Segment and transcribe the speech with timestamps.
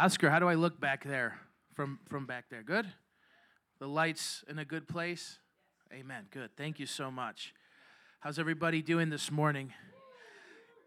[0.00, 1.40] Oscar, how do I look back there
[1.74, 2.62] from, from back there?
[2.62, 2.86] Good?
[3.80, 5.40] The lights in a good place?
[5.92, 6.26] Amen.
[6.30, 6.50] Good.
[6.56, 7.52] Thank you so much.
[8.20, 9.72] How's everybody doing this morning?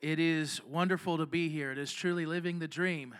[0.01, 1.73] It is wonderful to be here.
[1.73, 3.13] It is truly living the dream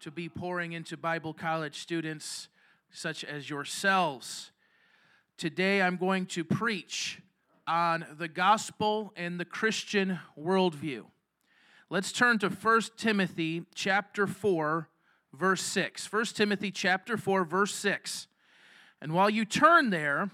[0.00, 2.48] to be pouring into Bible college students
[2.90, 4.50] such as yourselves.
[5.38, 7.20] Today I'm going to preach
[7.68, 11.04] on the gospel and the Christian worldview.
[11.90, 14.88] Let's turn to 1 Timothy chapter 4
[15.36, 16.10] verse 6.
[16.12, 18.26] 1 Timothy chapter 4 verse 6.
[19.00, 20.30] And while you turn there,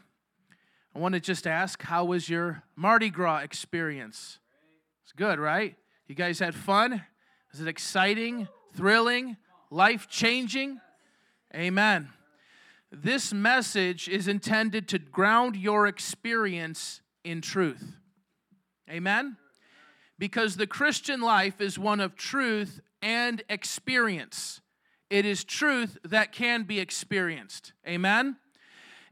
[0.94, 4.38] I want to just ask how was your Mardi Gras experience?
[5.04, 5.76] It's good, right?
[6.06, 7.04] You guys had fun?
[7.52, 9.36] Is it exciting, thrilling,
[9.70, 10.80] life changing?
[11.54, 12.08] Amen.
[12.90, 17.96] This message is intended to ground your experience in truth.
[18.90, 19.36] Amen?
[20.18, 24.61] Because the Christian life is one of truth and experience.
[25.12, 27.74] It is truth that can be experienced.
[27.86, 28.36] Amen?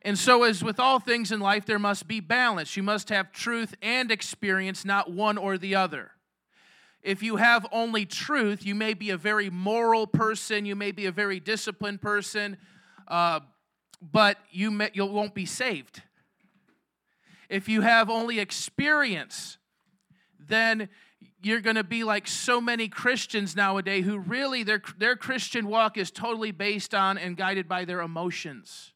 [0.00, 2.74] And so, as with all things in life, there must be balance.
[2.74, 6.12] You must have truth and experience, not one or the other.
[7.02, 11.04] If you have only truth, you may be a very moral person, you may be
[11.04, 12.56] a very disciplined person,
[13.06, 13.40] uh,
[14.00, 16.00] but you, may, you won't be saved.
[17.50, 19.58] If you have only experience,
[20.38, 20.88] then
[21.42, 25.96] you're going to be like so many Christians nowadays who really their, their Christian walk
[25.96, 28.92] is totally based on and guided by their emotions.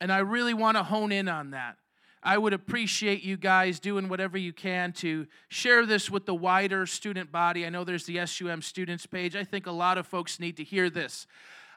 [0.00, 1.76] And I really want to hone in on that.
[2.22, 6.84] I would appreciate you guys doing whatever you can to share this with the wider
[6.86, 7.64] student body.
[7.64, 9.34] I know there's the SUM students page.
[9.34, 11.26] I think a lot of folks need to hear this.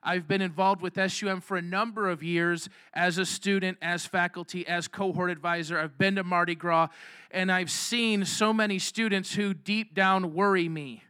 [0.04, 4.68] I've been involved with SUM for a number of years as a student, as faculty,
[4.68, 5.80] as cohort advisor.
[5.80, 6.90] I've been to Mardi Gras,
[7.32, 11.04] and I've seen so many students who deep down worry me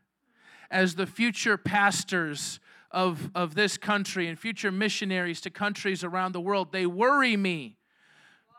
[0.69, 2.59] as the future pastors
[2.91, 6.71] of, of this country and future missionaries to countries around the world.
[6.71, 7.77] They worry me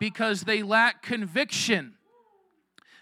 [0.01, 1.95] because they lack conviction.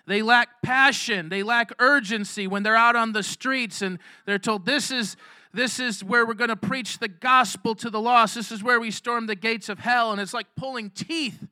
[0.06, 1.30] They lack passion.
[1.30, 5.16] They lack urgency when they're out on the streets and they're told, This is
[5.54, 8.34] this is where we're going to preach the gospel to the lost.
[8.34, 10.10] This is where we storm the gates of hell.
[10.10, 11.46] And it's like pulling teeth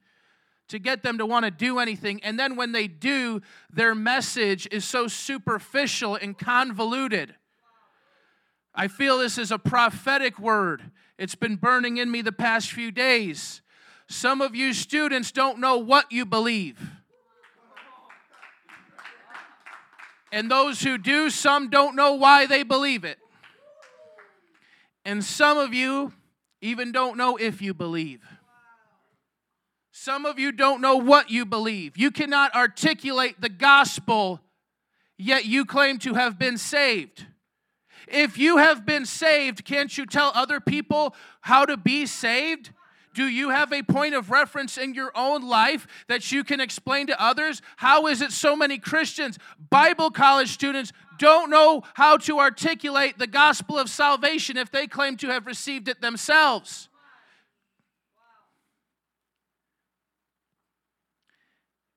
[0.69, 2.23] to get them to want to do anything.
[2.23, 7.35] And then when they do, their message is so superficial and convoluted.
[8.75, 10.91] I feel this is a prophetic word.
[11.19, 13.61] It's been burning in me the past few days.
[14.09, 16.81] Some of you students don't know what you believe.
[20.33, 23.19] And those who do, some don't know why they believe it.
[25.11, 26.13] And some of you
[26.61, 28.21] even don't know if you believe.
[29.91, 31.97] Some of you don't know what you believe.
[31.97, 34.41] You cannot articulate the gospel,
[35.19, 37.27] yet you claim to have been saved.
[38.07, 42.71] If you have been saved, can't you tell other people how to be saved?
[43.13, 47.09] Do you have a point of reference in your own life that you can explain
[47.09, 47.63] to others?
[47.79, 49.41] How is it so many Christians,
[49.71, 55.17] Bible college students, don't know how to articulate the gospel of salvation if they claim
[55.19, 56.89] to have received it themselves?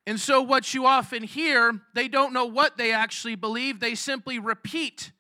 [0.06, 3.80] And so, what you often hear, they don't know what they actually believe.
[3.80, 5.14] They simply repeat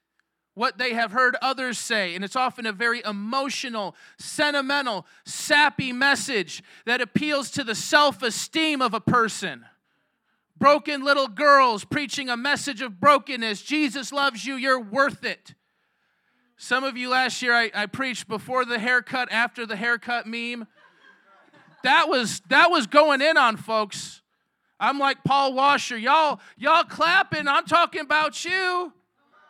[0.56, 2.16] what they have heard others say.
[2.16, 8.81] And it's often a very emotional, sentimental, sappy message that appeals to the self esteem
[8.81, 9.66] of a person.
[10.63, 15.56] Broken little girls preaching a message of brokenness Jesus loves you, you're worth it.
[16.56, 20.66] Some of you last year, I, I preached before the haircut, after the haircut meme.
[21.84, 24.22] That was that was going in on folks.
[24.79, 25.97] I'm like Paul Washer.
[25.97, 27.46] Y'all, y'all clapping.
[27.46, 28.94] I'm talking about you.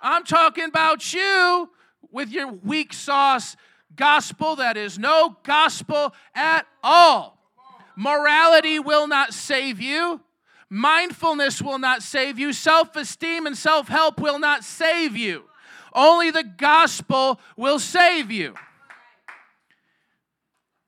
[0.01, 1.69] I'm talking about you
[2.11, 3.55] with your weak sauce
[3.95, 7.37] gospel that is no gospel at all.
[7.95, 10.19] Morality will not save you.
[10.73, 12.51] Mindfulness will not save you.
[12.51, 15.43] Self esteem and self help will not save you.
[15.93, 18.55] Only the gospel will save you.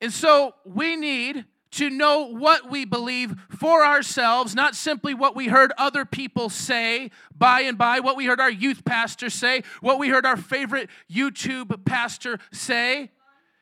[0.00, 5.46] And so we need to know what we believe for ourselves, not simply what we
[5.46, 10.00] heard other people say by and by, what we heard our youth pastor say, what
[10.00, 13.12] we heard our favorite YouTube pastor say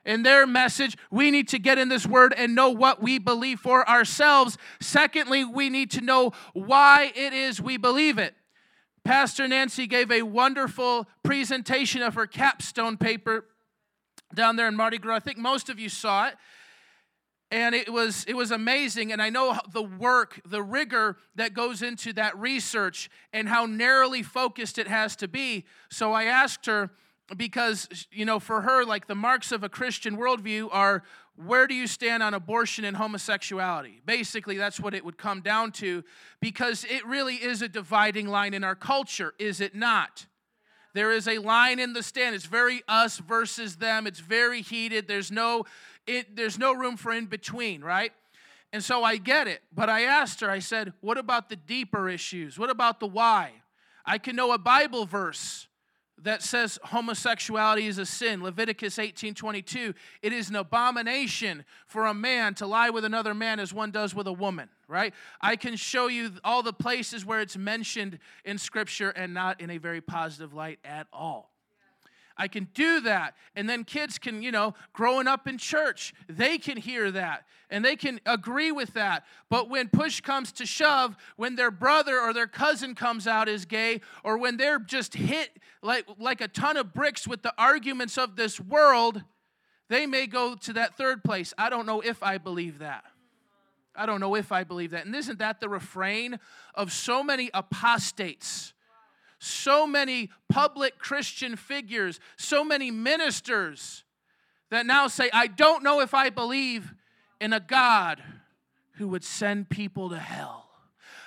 [0.05, 0.97] in their message.
[1.11, 4.59] We need to get in this word and know what we believe for ourselves.
[4.81, 8.35] Secondly, we need to know why it is we believe it.
[9.05, 13.47] Pastor Nancy gave a wonderful presentation of her capstone paper
[14.35, 15.17] down there in Mardi Gras.
[15.17, 16.35] I think most of you saw it
[17.51, 21.83] and it was it was amazing and i know the work the rigor that goes
[21.83, 26.91] into that research and how narrowly focused it has to be so i asked her
[27.37, 31.03] because, you know, for her, like the marks of a Christian worldview are
[31.37, 34.01] where do you stand on abortion and homosexuality?
[34.07, 36.05] Basically, that's what it would come down to
[36.41, 40.27] because it really is a dividing line in our culture, is it not?
[40.93, 42.37] There is a line in the stand.
[42.37, 44.07] It's very us versus them.
[44.07, 45.09] It's very heated.
[45.09, 45.65] There's no
[46.07, 48.13] it, there's no room for in between, right?
[48.73, 49.63] And so I get it.
[49.75, 52.59] But I asked her, I said, what about the deeper issues?
[52.59, 53.53] What about the why?
[54.05, 55.67] I can know a Bible verse
[56.25, 58.43] that says homosexuality is a sin.
[58.43, 63.73] Leviticus 18.22 it is an abomination for a man to lie with another man as
[63.73, 65.15] one does with a woman right?
[65.41, 69.71] I can show you all the places where it's mentioned in scripture and not in
[69.71, 71.54] a very positive light at all
[72.37, 73.35] I can do that.
[73.55, 77.85] And then kids can, you know, growing up in church, they can hear that and
[77.85, 79.25] they can agree with that.
[79.51, 83.65] But when push comes to shove, when their brother or their cousin comes out as
[83.65, 88.19] gay, or when they're just hit like, like a ton of bricks with the arguments
[88.19, 89.23] of this world,
[89.89, 91.55] they may go to that third place.
[91.57, 93.05] I don't know if I believe that.
[93.97, 95.07] I don't know if I believe that.
[95.07, 96.41] And isn't that the refrain
[96.75, 98.74] of so many apostates?
[99.45, 104.05] So many public Christian figures, so many ministers
[104.71, 106.95] that now say, I don't know if I believe
[107.41, 108.23] in a God
[108.95, 110.69] who would send people to hell.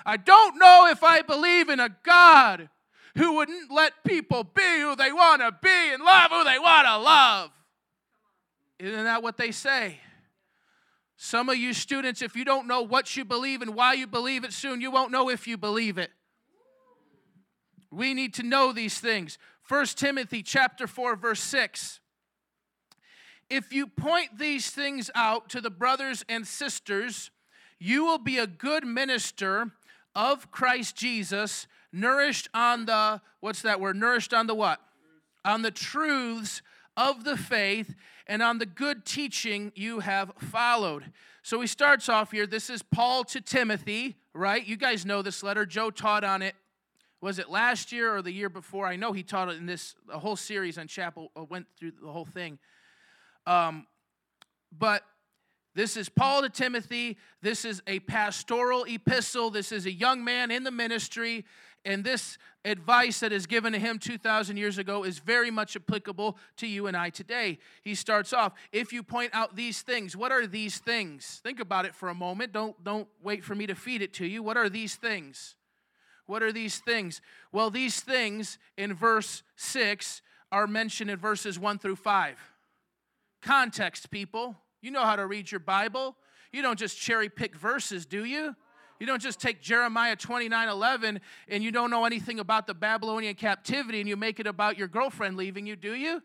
[0.06, 2.70] I don't know if I believe in a God
[3.18, 6.88] who wouldn't let people be who they want to be and love who they want
[6.88, 7.52] to love.
[8.80, 10.00] Isn't that what they say?
[11.18, 14.44] Some of you students, if you don't know what you believe and why you believe
[14.44, 16.12] it soon, you won't know if you believe it.
[17.92, 19.38] We need to know these things.
[19.68, 22.00] 1 Timothy chapter 4 verse 6.
[23.50, 27.32] If you point these things out to the brothers and sisters,
[27.80, 29.72] you will be a good minister
[30.16, 33.96] of Christ Jesus, nourished on the what's that word?
[33.96, 34.82] Nourished on the what?
[35.46, 36.62] On the truths
[36.98, 37.96] of the faith
[38.26, 41.12] and on the good teaching you have followed.
[41.44, 42.48] So he starts off here.
[42.48, 44.66] This is Paul to Timothy, right?
[44.66, 45.66] You guys know this letter.
[45.66, 46.56] Joe taught on it
[47.22, 48.86] was it last year or the year before?
[48.86, 51.94] I know he taught it in this a whole series on chapel, uh, went through
[52.02, 52.60] the whole thing.
[53.46, 53.88] Um,
[54.78, 55.04] but
[55.74, 57.18] this is Paul to Timothy.
[57.42, 59.50] This is a pastoral epistle.
[59.50, 61.46] This is a young man in the ministry.
[61.86, 66.38] And this advice that is given to him 2,000 years ago is very much applicable
[66.58, 67.60] to you and I today.
[67.84, 71.40] He starts off, if you point out these things, what are these things?
[71.44, 72.52] Think about it for a moment.
[72.52, 74.44] Don't, don't wait for me to feed it to you.
[74.44, 75.57] What are these things?
[76.28, 77.22] What are these things?
[77.52, 80.22] Well, these things in verse 6
[80.52, 82.38] are mentioned in verses 1 through 5.
[83.42, 84.56] Context, people.
[84.82, 86.16] You know how to read your Bible.
[86.52, 88.56] You don't just cherry pick verses, do you?
[89.00, 93.36] You don't just take Jeremiah 29 11 and you don't know anything about the Babylonian
[93.36, 96.22] captivity and you make it about your girlfriend leaving you, do you?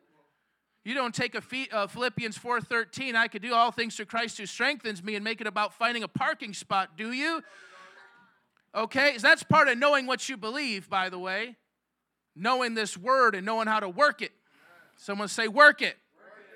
[0.84, 4.46] You don't take a uh, Philippians 4:13, I could do all things through Christ who
[4.46, 7.42] strengthens me and make it about finding a parking spot, do you?
[8.74, 9.16] Okay?
[9.18, 11.56] That's part of knowing what you believe, by the way.
[12.34, 14.32] Knowing this word and knowing how to work it.
[14.96, 15.96] Someone say, work it.
[16.16, 16.46] Work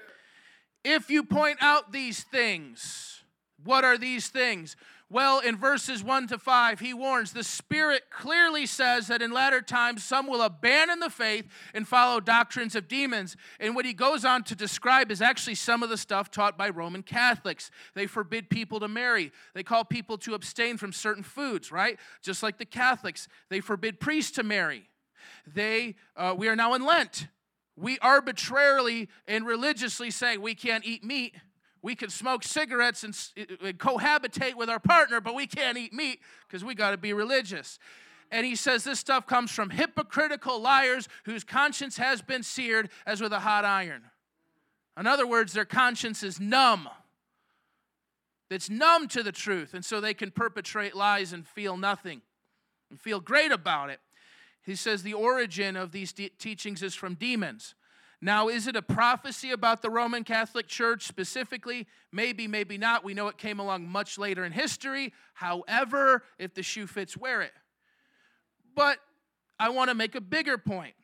[0.85, 0.95] it.
[0.95, 3.23] If you point out these things,
[3.63, 4.77] what are these things?
[5.09, 9.63] Well, in verses 1 to 5, he warns the Spirit clearly says that in latter
[9.63, 13.37] times some will abandon the faith and follow doctrines of demons.
[13.61, 16.71] And what he goes on to describe is actually some of the stuff taught by
[16.71, 17.71] Roman Catholics.
[17.95, 22.01] They forbid people to marry, they call people to abstain from certain foods, right?
[22.21, 24.89] Just like the Catholics, they forbid priests to marry.
[25.47, 27.29] They, uh, we are now in Lent.
[27.77, 31.37] We arbitrarily and religiously say we can't eat meat
[31.87, 35.79] we can smoke cigarettes and, and uh, uh, cohabitate with our partner, but we can't
[35.79, 37.79] eat meat because we got to be religious.
[38.33, 43.21] And he says this stuff comes from hypocritical liars whose conscience has been seared as
[43.21, 44.03] with a hot iron.
[44.99, 46.89] In other words, their conscience is numb.
[48.51, 52.21] that's numb to the truth, and so they can perpetrate lies and feel nothing
[52.91, 54.01] and feel great about it.
[54.61, 57.76] He says the origin of these de- teachings is from demons.
[58.23, 61.87] Now, is it a prophecy about the Roman Catholic Church specifically?
[62.13, 63.05] Maybe, maybe not.
[63.05, 65.13] We know it came along much later in history.
[65.35, 67.53] However, if the shoe fits, wear it.
[68.75, 68.99] But
[69.59, 70.95] I want to make a bigger point.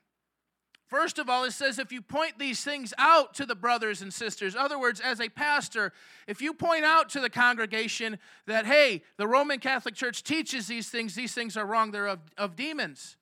[0.86, 4.12] First of all, it says if you point these things out to the brothers and
[4.12, 5.90] sisters, other words, as a pastor,
[6.26, 10.90] if you point out to the congregation that, hey, the Roman Catholic Church teaches these
[10.90, 13.16] things, these things are wrong, they're of, of demons.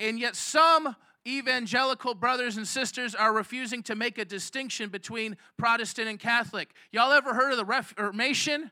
[0.00, 0.96] And yet some
[1.26, 6.70] evangelical brothers and sisters are refusing to make a distinction between Protestant and Catholic.
[6.92, 8.70] Y'all ever heard of the Reformation?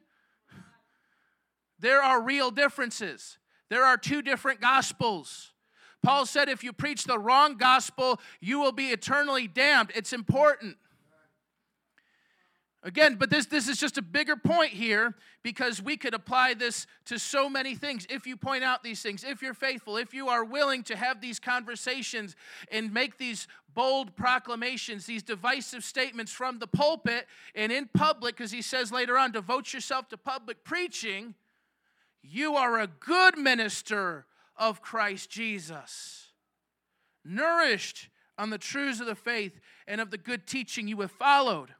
[1.80, 3.38] There are real differences.
[3.68, 5.52] There are two different gospels.
[6.02, 9.90] Paul said, if you preach the wrong gospel, you will be eternally damned.
[9.94, 10.76] It's important.
[12.86, 16.86] Again, but this, this is just a bigger point here because we could apply this
[17.06, 18.06] to so many things.
[18.10, 21.22] If you point out these things, if you're faithful, if you are willing to have
[21.22, 22.36] these conversations
[22.70, 28.52] and make these bold proclamations, these divisive statements from the pulpit and in public, because
[28.52, 31.34] he says later on, devote yourself to public preaching,
[32.22, 34.26] you are a good minister
[34.58, 36.32] of Christ Jesus,
[37.24, 41.70] nourished on the truths of the faith and of the good teaching you have followed.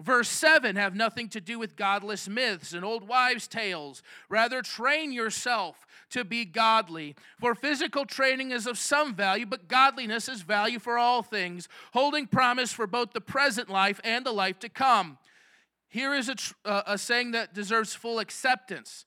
[0.00, 4.02] Verse 7 have nothing to do with godless myths and old wives' tales.
[4.28, 7.16] Rather, train yourself to be godly.
[7.40, 12.28] For physical training is of some value, but godliness is value for all things, holding
[12.28, 15.18] promise for both the present life and the life to come.
[15.88, 19.04] Here is a, uh, a saying that deserves full acceptance.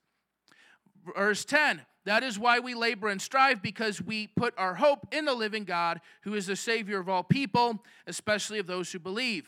[1.15, 5.23] Verse 10 That is why we labor and strive, because we put our hope in
[5.23, 9.47] the living God, who is the Savior of all people, especially of those who believe.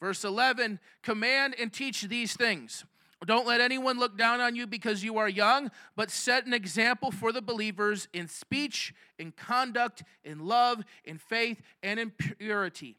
[0.00, 2.84] Verse 11 Command and teach these things.
[3.26, 7.10] Don't let anyone look down on you because you are young, but set an example
[7.10, 12.96] for the believers in speech, in conduct, in love, in faith, and in purity.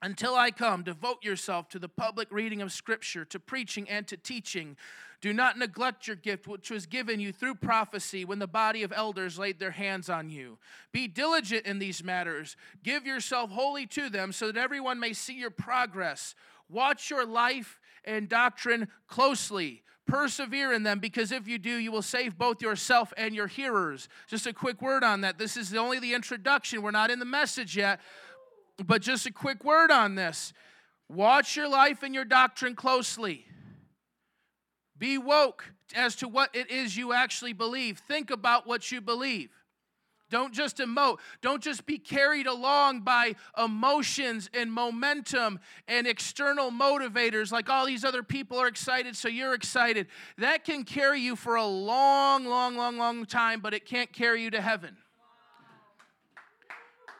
[0.00, 4.16] Until I come, devote yourself to the public reading of Scripture, to preaching, and to
[4.16, 4.76] teaching.
[5.20, 8.92] Do not neglect your gift, which was given you through prophecy when the body of
[8.94, 10.58] elders laid their hands on you.
[10.92, 12.56] Be diligent in these matters.
[12.84, 16.36] Give yourself wholly to them so that everyone may see your progress.
[16.68, 19.82] Watch your life and doctrine closely.
[20.06, 24.08] Persevere in them because if you do, you will save both yourself and your hearers.
[24.28, 25.36] Just a quick word on that.
[25.36, 26.80] This is only the introduction.
[26.80, 28.00] We're not in the message yet,
[28.82, 30.52] but just a quick word on this.
[31.08, 33.47] Watch your life and your doctrine closely.
[34.98, 37.98] Be woke as to what it is you actually believe.
[37.98, 39.50] Think about what you believe.
[40.30, 41.18] Don't just emote.
[41.40, 48.04] Don't just be carried along by emotions and momentum and external motivators like all these
[48.04, 50.06] other people are excited, so you're excited.
[50.36, 54.42] That can carry you for a long, long, long, long time, but it can't carry
[54.42, 54.98] you to heaven.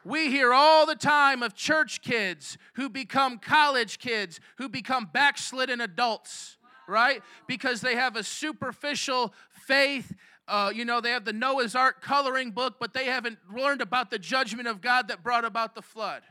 [0.05, 5.81] We hear all the time of church kids who become college kids, who become backslidden
[5.81, 6.58] adults
[6.89, 7.23] right?
[7.47, 10.13] Because they have a superficial faith.
[10.49, 14.11] Uh, you know, they have the Noah's Ark coloring book, but they haven't learned about
[14.11, 16.23] the judgment of God that brought about the flood.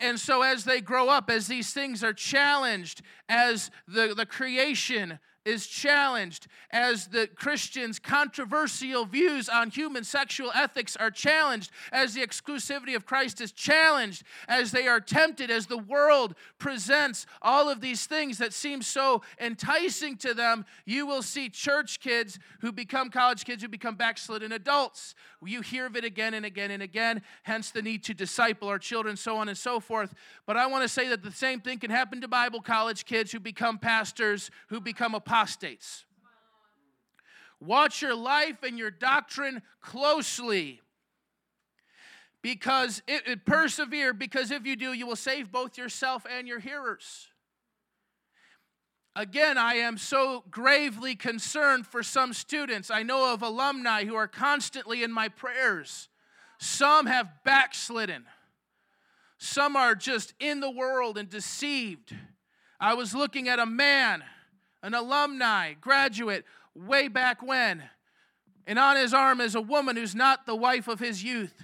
[0.00, 5.18] And so, as they grow up, as these things are challenged, as the, the creation
[5.44, 12.26] is challenged, as the Christians' controversial views on human sexual ethics are challenged, as the
[12.26, 17.80] exclusivity of Christ is challenged, as they are tempted, as the world presents all of
[17.80, 23.10] these things that seem so enticing to them, you will see church kids who become
[23.10, 25.14] college kids who become backslidden adults.
[25.44, 28.78] You hear of it again and again and again, hence the need to disciple our
[28.78, 30.14] children, so on and so forth.
[30.46, 33.30] But I want to say that the same thing can happen to Bible college kids
[33.30, 36.04] who become pastors, who become apostles apostates.
[37.60, 40.80] Watch your life and your doctrine closely.
[42.40, 46.60] Because it, it, persevere because if you do you will save both yourself and your
[46.60, 47.28] hearers.
[49.16, 52.90] Again i am so gravely concerned for some students.
[52.90, 56.08] I know of alumni who are constantly in my prayers.
[56.58, 58.26] Some have backslidden.
[59.38, 62.14] Some are just in the world and deceived.
[62.78, 64.22] I was looking at a man
[64.84, 67.82] an alumni, graduate, way back when.
[68.66, 71.54] And on his arm is a woman who's not the wife of his youth.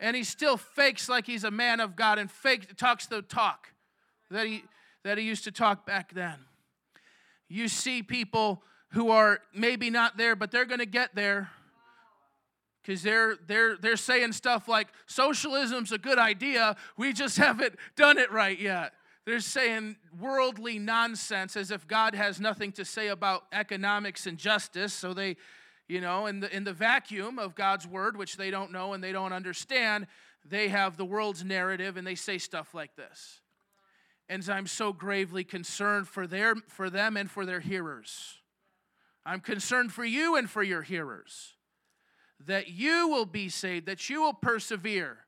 [0.00, 3.68] And he still fakes like he's a man of God and fake talks the talk
[4.30, 4.64] that he
[5.04, 6.34] that he used to talk back then.
[7.48, 11.50] You see people who are maybe not there, but they're to get there
[12.82, 16.76] because they're they're they're saying stuff like socialism's a good idea.
[16.96, 18.92] We just haven't done it right yet.
[19.26, 24.94] They're saying worldly nonsense as if God has nothing to say about economics and justice.
[24.94, 25.36] So they,
[25.88, 29.02] you know, in the, in the vacuum of God's word, which they don't know and
[29.02, 30.06] they don't understand,
[30.44, 33.40] they have the world's narrative and they say stuff like this.
[34.28, 38.38] And I'm so gravely concerned for, their, for them and for their hearers.
[39.24, 41.54] I'm concerned for you and for your hearers
[42.46, 45.18] that you will be saved, that you will persevere,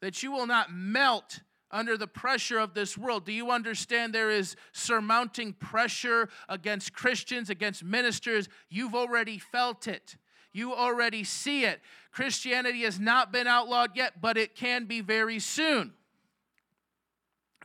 [0.00, 1.40] that you will not melt
[1.70, 3.24] under the pressure of this world.
[3.24, 8.48] Do you understand there is surmounting pressure against Christians, against ministers?
[8.68, 10.16] You've already felt it.
[10.52, 11.80] You already see it.
[12.12, 15.92] Christianity has not been outlawed yet, but it can be very soon.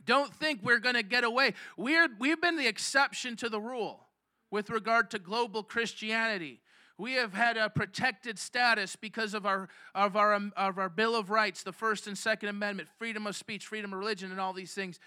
[0.06, 1.54] Don't think we're going to get away.
[1.76, 4.06] We're, we've been the exception to the rule
[4.50, 6.60] with regard to global Christianity.
[7.00, 11.16] We have had a protected status because of our, of, our, um, of our Bill
[11.16, 14.52] of Rights, the First and Second Amendment, freedom of speech, freedom of religion, and all
[14.52, 15.00] these things.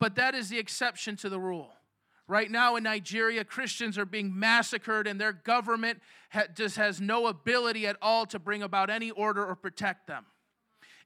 [0.00, 1.70] But that is the exception to the rule.
[2.26, 7.28] Right now in Nigeria, Christians are being massacred, and their government ha- just has no
[7.28, 10.26] ability at all to bring about any order or protect them.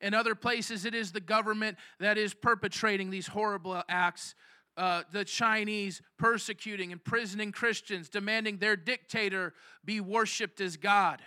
[0.00, 4.34] In other places, it is the government that is perpetrating these horrible acts
[4.76, 11.20] uh, the Chinese persecuting, imprisoning Christians, demanding their dictator be worshiped as God.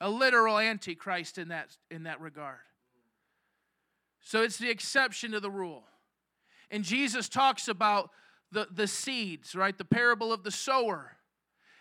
[0.00, 2.58] A literal antichrist in that, in that regard.
[4.20, 5.84] So it's the exception to the rule.
[6.70, 8.10] And Jesus talks about
[8.52, 9.76] the, the seeds, right?
[9.76, 11.12] The parable of the sower.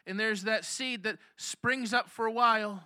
[0.05, 2.83] And there's that seed that springs up for a while,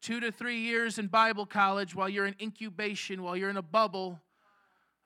[0.00, 3.62] two to three years in Bible college, while you're in incubation, while you're in a
[3.62, 4.20] bubble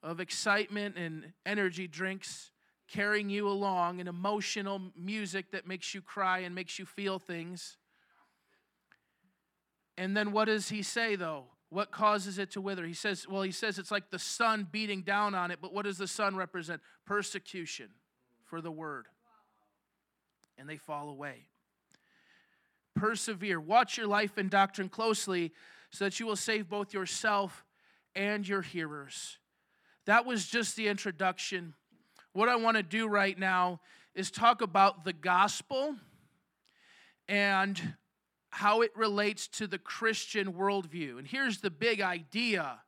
[0.02, 2.50] of excitement and energy drinks
[2.88, 7.76] carrying you along, and emotional music that makes you cry and makes you feel things.
[9.97, 11.45] And then what does he say though?
[11.69, 12.85] What causes it to wither?
[12.85, 15.85] He says, well, he says it's like the sun beating down on it, but what
[15.85, 16.80] does the sun represent?
[17.07, 17.90] Persecution
[18.45, 19.07] for the word.
[20.59, 21.47] And they fall away.
[22.97, 23.61] Persevere.
[23.61, 25.52] Watch your life and doctrine closely
[25.90, 27.64] so that you will save both yourself
[28.16, 29.38] and your hearers.
[30.07, 31.75] That was just the introduction.
[32.33, 33.80] What I want to do right now
[34.14, 35.97] is talk about the gospel
[37.28, 37.95] and
[38.50, 41.19] how it relates to the Christian worldview.
[41.19, 42.80] And here's the big idea.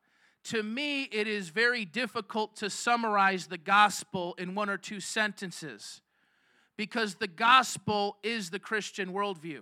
[0.44, 6.00] To me, it is very difficult to summarize the gospel in one or two sentences
[6.76, 9.60] because the gospel is the Christian worldview.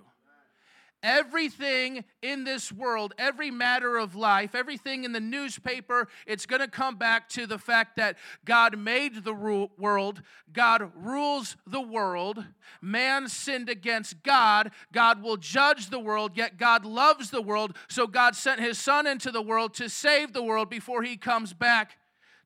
[1.03, 6.69] Everything in this world, every matter of life, everything in the newspaper, it's going to
[6.69, 12.45] come back to the fact that God made the world, God rules the world,
[12.83, 18.07] man sinned against God, God will judge the world, yet God loves the world, so
[18.07, 21.97] God sent his son into the world to save the world before he comes back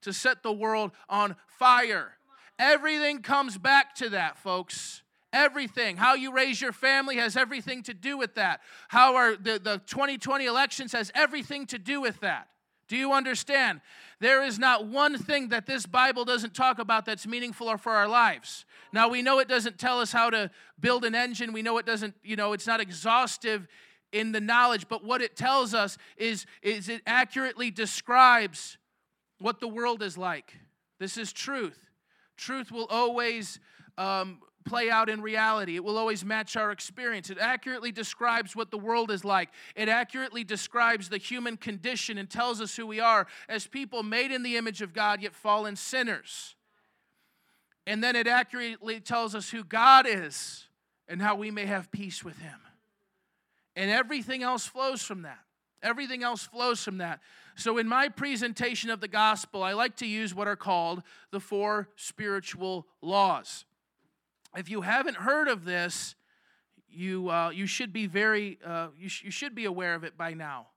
[0.02, 2.12] to set the world on fire.
[2.58, 5.02] Everything comes back to that, folks.
[5.34, 5.96] Everything.
[5.96, 8.60] How you raise your family has everything to do with that.
[8.88, 12.48] How are the, the 2020 elections has everything to do with that.
[12.86, 13.80] Do you understand?
[14.20, 17.92] There is not one thing that this Bible doesn't talk about that's meaningful or for
[17.92, 18.64] our lives.
[18.92, 21.52] Now, we know it doesn't tell us how to build an engine.
[21.52, 23.66] We know it doesn't, you know, it's not exhaustive
[24.12, 28.78] in the knowledge, but what it tells us is, is it accurately describes
[29.40, 30.54] what the world is like.
[31.00, 31.90] This is truth.
[32.36, 33.58] Truth will always
[33.98, 35.77] um, play out in reality.
[35.77, 37.31] It will always match our experience.
[37.31, 39.50] It accurately describes what the world is like.
[39.77, 44.31] It accurately describes the human condition and tells us who we are as people made
[44.31, 46.55] in the image of God, yet fallen sinners.
[47.87, 50.66] And then it accurately tells us who God is
[51.09, 52.59] and how we may have peace with Him.
[53.77, 55.40] And everything else flows from that.
[55.83, 57.20] Everything else flows from that.
[57.57, 61.40] So, in my presentation of the gospel, I like to use what are called the
[61.40, 63.66] four spiritual laws.
[64.56, 66.14] If you haven't heard of this,
[66.88, 70.16] you, uh, you should be very, uh, you, sh- you should be aware of it
[70.16, 70.68] by now.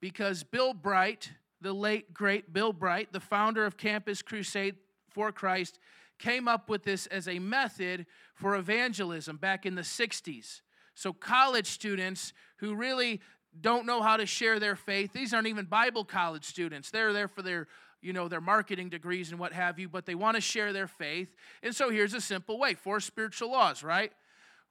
[0.00, 4.74] Because Bill Bright, the late great Bill Bright, the founder of Campus Crusade
[5.10, 5.78] for Christ,
[6.18, 10.60] came up with this as a method for evangelism back in the 60s.
[10.94, 13.20] So, college students who really
[13.60, 16.90] don't know how to share their faith, these aren't even Bible college students.
[16.90, 17.68] They're there for their
[18.04, 20.86] you know, their marketing degrees and what have you, but they want to share their
[20.86, 21.34] faith.
[21.62, 24.12] And so here's a simple way four spiritual laws, right?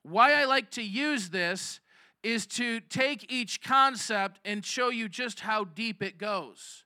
[0.03, 1.79] Why I like to use this
[2.21, 6.85] is to take each concept and show you just how deep it goes.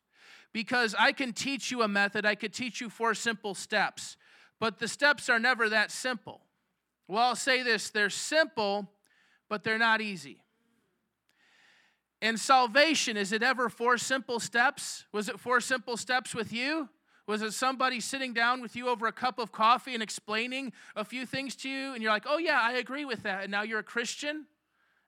[0.53, 4.17] Because I can teach you a method, I could teach you four simple steps,
[4.59, 6.41] but the steps are never that simple.
[7.07, 8.89] Well, I'll say this they're simple,
[9.49, 10.41] but they're not easy.
[12.21, 15.05] And salvation, is it ever four simple steps?
[15.11, 16.89] Was it four simple steps with you?
[17.27, 21.03] Was it somebody sitting down with you over a cup of coffee and explaining a
[21.03, 23.63] few things to you and you're like, "Oh yeah, I agree with that." And now
[23.63, 24.47] you're a Christian?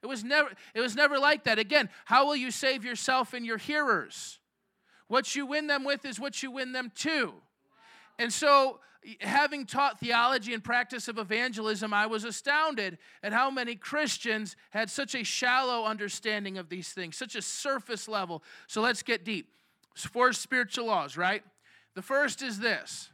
[0.04, 1.60] It was never it was never like that.
[1.60, 4.40] Again, how will you save yourself and your hearers?
[5.08, 7.34] What you win them with is what you win them to.
[8.20, 8.80] And so
[9.22, 14.90] having taught theology and practice of evangelism, I was astounded at how many Christians had
[14.90, 18.44] such a shallow understanding of these things, such a surface level.
[18.68, 19.54] So let's get deep.
[19.96, 21.44] Four spiritual laws, right?
[21.96, 23.10] The first is this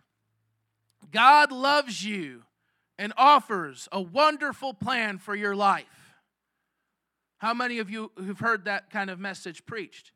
[1.11, 2.43] God loves you
[2.97, 5.85] and offers a wonderful plan for your life.
[7.37, 10.11] How many of you have heard that kind of message preached?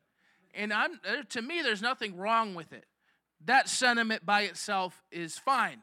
[0.54, 0.98] And I'm,
[1.30, 2.86] to me, there's nothing wrong with it.
[3.44, 5.82] That sentiment by itself is fine.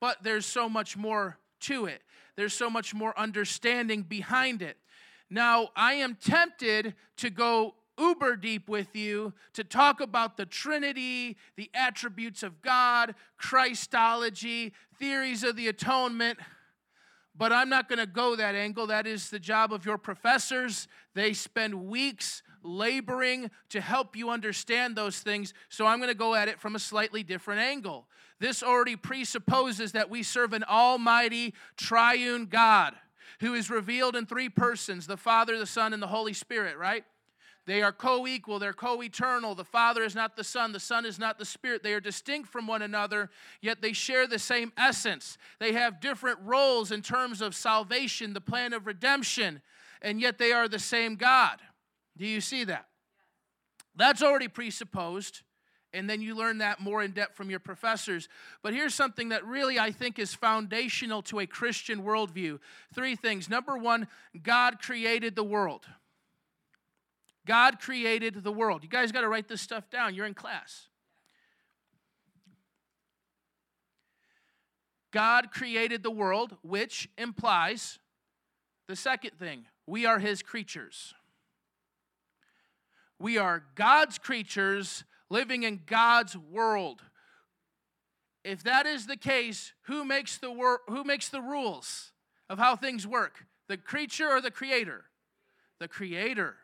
[0.00, 2.02] But there's so much more to it.
[2.36, 4.76] There's so much more understanding behind it.
[5.30, 11.36] Now, I am tempted to go uber deep with you to talk about the Trinity,
[11.56, 16.38] the attributes of God, Christology, theories of the atonement.
[17.34, 18.86] But I'm not going to go that angle.
[18.86, 20.88] That is the job of your professors.
[21.14, 25.54] They spend weeks laboring to help you understand those things.
[25.68, 28.06] So I'm going to go at it from a slightly different angle.
[28.38, 32.94] This already presupposes that we serve an almighty triune God
[33.40, 37.04] who is revealed in three persons the Father, the Son, and the Holy Spirit, right?
[37.66, 39.54] They are co equal, they're co eternal.
[39.54, 41.82] The Father is not the Son, the Son is not the Spirit.
[41.82, 43.28] They are distinct from one another,
[43.60, 45.36] yet they share the same essence.
[45.58, 49.62] They have different roles in terms of salvation, the plan of redemption,
[50.00, 51.58] and yet they are the same God.
[52.16, 52.86] Do you see that?
[53.94, 55.42] That's already presupposed,
[55.92, 58.28] and then you learn that more in depth from your professors.
[58.62, 62.58] But here's something that really I think is foundational to a Christian worldview.
[62.94, 63.48] Three things.
[63.48, 64.08] Number one,
[64.42, 65.86] God created the world.
[67.46, 68.82] God created the world.
[68.82, 70.14] You guys got to write this stuff down.
[70.14, 70.88] You're in class.
[75.12, 77.98] God created the world, which implies
[78.88, 81.14] the second thing we are his creatures.
[83.18, 87.02] We are God's creatures living in God's world.
[88.44, 92.12] If that is the case, who makes the wor- who makes the rules
[92.48, 93.46] of how things work?
[93.68, 95.04] The creature or the creator?
[95.80, 96.56] The creator.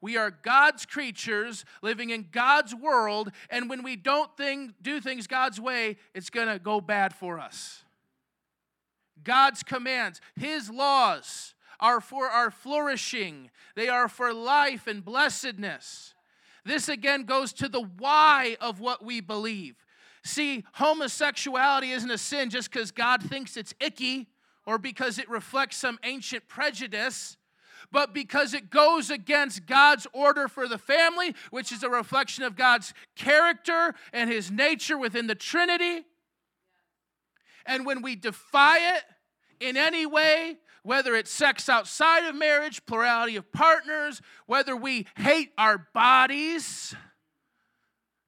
[0.00, 5.26] We are God's creatures living in God's world, and when we don't think, do things
[5.26, 7.82] God's way, it's going to go bad for us.
[9.24, 16.14] God's commands, His laws, are for our flourishing, they are for life and blessedness.
[16.64, 19.76] This again goes to the why of what we believe.
[20.24, 24.28] See, homosexuality isn't a sin just because God thinks it's icky
[24.66, 27.38] or because it reflects some ancient prejudice
[27.90, 32.56] but because it goes against God's order for the family, which is a reflection of
[32.56, 36.04] God's character and his nature within the Trinity.
[37.64, 39.04] And when we defy it
[39.60, 45.50] in any way, whether it's sex outside of marriage, plurality of partners, whether we hate
[45.58, 46.94] our bodies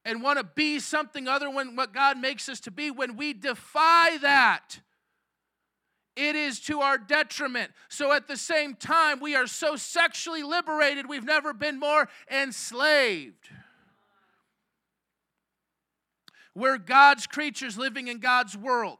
[0.03, 3.33] and want to be something other than what God makes us to be, when we
[3.33, 4.79] defy that,
[6.15, 7.71] it is to our detriment.
[7.89, 13.49] So at the same time, we are so sexually liberated, we've never been more enslaved.
[16.53, 18.99] We're God's creatures living in God's world.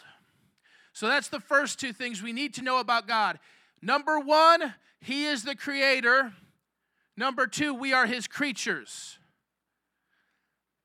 [1.01, 3.39] So that's the first two things we need to know about God.
[3.81, 6.31] Number one, He is the creator.
[7.17, 9.17] Number two, we are His creatures.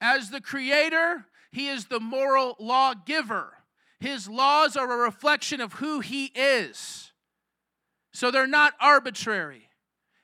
[0.00, 3.58] As the creator, He is the moral lawgiver.
[4.00, 7.12] His laws are a reflection of who He is.
[8.14, 9.68] So they're not arbitrary.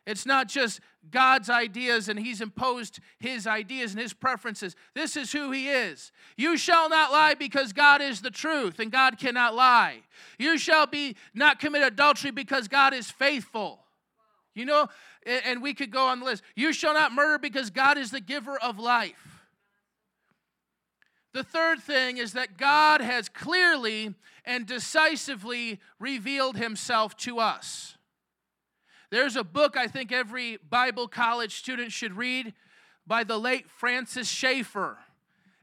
[0.06, 4.76] It's not just God's ideas and he's imposed his ideas and his preferences.
[4.94, 6.12] This is who he is.
[6.36, 10.02] You shall not lie because God is the truth and God cannot lie.
[10.38, 13.80] You shall be not commit adultery because God is faithful.
[14.54, 14.88] You know,
[15.24, 16.42] and we could go on the list.
[16.54, 19.44] You shall not murder because God is the giver of life.
[21.32, 27.96] The third thing is that God has clearly and decisively revealed himself to us.
[29.12, 32.54] There's a book I think every Bible college student should read
[33.06, 34.96] by the late Francis Schaeffer.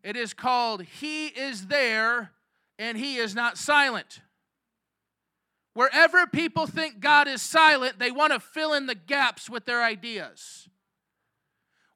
[0.03, 2.29] It is called He is There
[2.77, 4.21] and He is Not Silent.
[5.73, 9.83] Wherever people think God is silent, they want to fill in the gaps with their
[9.83, 10.69] ideas.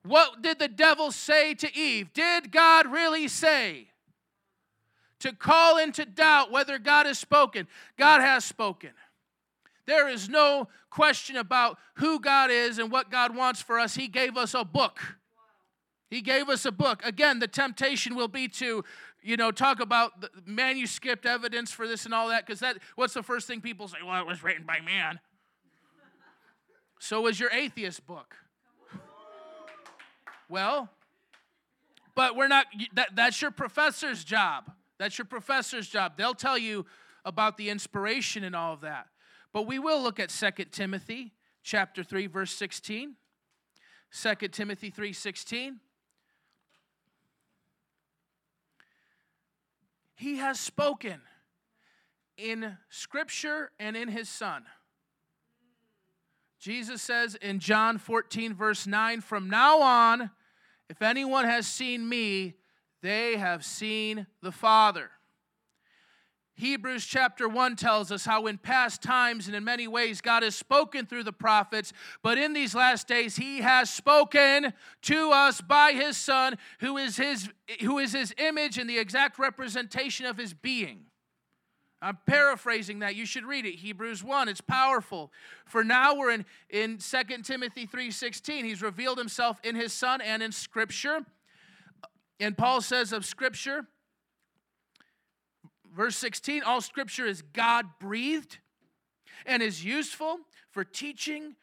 [0.04, 2.14] What did the devil say to Eve?
[2.14, 3.90] Did God really say?
[5.20, 7.68] To call into doubt whether God has spoken.
[7.96, 8.90] God has spoken.
[9.86, 13.96] There is no question about who God is and what God wants for us.
[13.96, 15.00] He gave us a book.
[16.10, 17.02] He gave us a book.
[17.04, 18.86] Again, the temptation will be to,
[19.22, 23.14] you know, talk about the manuscript evidence for this and all that, because that what's
[23.14, 23.98] the first thing people say?
[24.06, 25.20] Well, it was written by man.
[27.00, 28.36] So was your atheist book.
[30.48, 30.90] Well,
[32.16, 34.72] but we're not that, that's your professor's job.
[35.00, 36.14] That's your professor's job.
[36.16, 36.86] They'll tell you
[37.26, 39.08] about the inspiration and all of that.
[39.54, 43.16] But we will look at 2 Timothy chapter 3 verse 16.
[44.12, 45.80] 2 Timothy 3:16.
[50.16, 51.22] He has spoken
[52.38, 54.66] in scripture and in his son.
[56.60, 60.32] Jesus says in John 14 verse 9, from now on
[60.90, 62.56] if anyone has seen me,
[63.02, 65.12] they have seen the Father.
[66.56, 70.56] Hebrews chapter 1 tells us how in past times and in many ways God has
[70.56, 74.72] spoken through the prophets, but in these last days he has spoken
[75.04, 77.50] to us by his son who is his
[77.82, 81.06] who is his image and the exact representation of his being.
[82.04, 83.16] I'm paraphrasing that.
[83.16, 83.76] You should read it.
[83.76, 84.50] Hebrews 1.
[84.50, 85.32] It's powerful.
[85.66, 88.66] For now we're in, in 2 Timothy 3:16.
[88.66, 91.26] He's revealed himself in his son and in scripture.
[92.40, 93.88] And Paul says of scripture,
[95.96, 98.58] verse 16 all scripture is God breathed
[99.46, 100.40] and is useful
[100.72, 101.56] for teaching,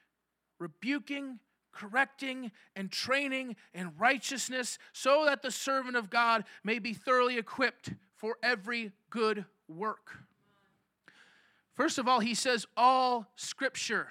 [0.59, 1.39] rebuking,
[1.73, 7.91] correcting, and training in righteousness, so that the servant of God may be thoroughly equipped
[8.17, 10.19] for every good work.
[11.75, 14.09] First of all, he says all scripture.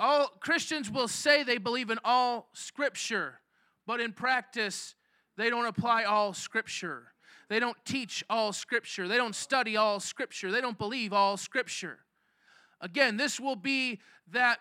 [0.00, 3.38] All Christians will say they believe in all scripture,
[3.86, 4.96] but in practice,
[5.36, 7.11] they don't apply all scripture.
[7.52, 9.06] They don't teach all Scripture.
[9.06, 10.50] They don't study all Scripture.
[10.50, 11.98] They don't believe all Scripture.
[12.80, 14.00] Again, this will be
[14.32, 14.58] that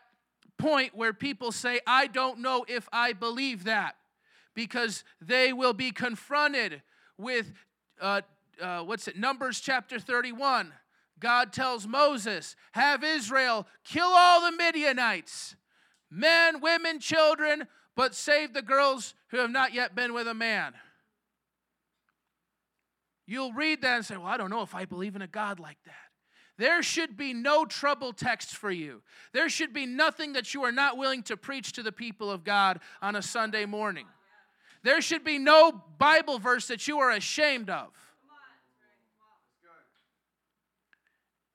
[0.57, 3.95] point where people say, I don't know if I believe that,
[4.53, 6.81] because they will be confronted
[7.17, 7.53] with,
[8.01, 8.21] uh,
[8.61, 10.73] uh, what's it, Numbers chapter 31.
[11.17, 15.55] God tells Moses, Have Israel kill all the Midianites,
[16.09, 20.73] men, women, children, but save the girls who have not yet been with a man.
[23.31, 25.57] You'll read that and say, Well, I don't know if I believe in a God
[25.57, 25.93] like that.
[26.57, 29.03] There should be no trouble text for you.
[29.31, 32.43] There should be nothing that you are not willing to preach to the people of
[32.43, 34.05] God on a Sunday morning.
[34.83, 37.87] There should be no Bible verse that you are ashamed of.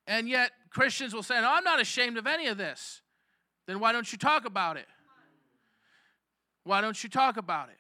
[0.06, 3.02] And yet, Christians will say, No, I'm not ashamed of any of this.
[3.66, 4.86] Then why don't you talk about it?
[6.64, 7.76] Why don't you talk about it?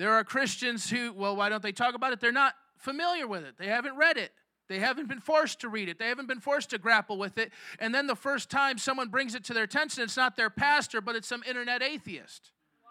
[0.00, 2.20] There are Christians who, well, why don't they talk about it?
[2.20, 4.32] They're not familiar with it, they haven't read it.
[4.66, 5.98] They haven't been forced to read it.
[5.98, 7.52] They haven't been forced to grapple with it.
[7.80, 11.02] And then the first time someone brings it to their attention, it's not their pastor,
[11.02, 12.52] but it's some internet atheist.
[12.82, 12.90] Wow.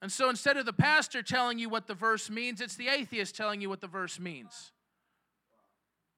[0.00, 3.36] And so instead of the pastor telling you what the verse means, it's the atheist
[3.36, 4.72] telling you what the verse means.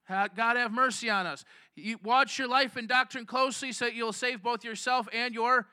[0.07, 1.43] God have mercy on us.
[1.75, 5.67] You watch your life and doctrine closely so that you'll save both yourself and your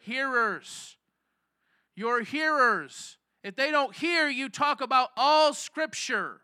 [0.00, 0.96] hearers.
[1.96, 3.15] Your hearers.
[3.46, 6.40] If they don't hear you talk about all Scripture,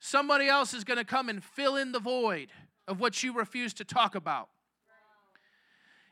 [0.00, 2.48] somebody else is going to come and fill in the void
[2.88, 4.48] of what you refuse to talk about.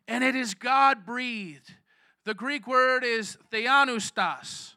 [0.06, 1.74] And it is God breathed.
[2.24, 4.76] The Greek word is theopneustos.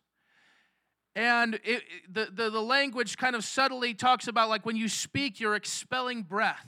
[1.15, 5.39] And it, the, the, the language kind of subtly talks about like when you speak,
[5.39, 6.65] you're expelling breath.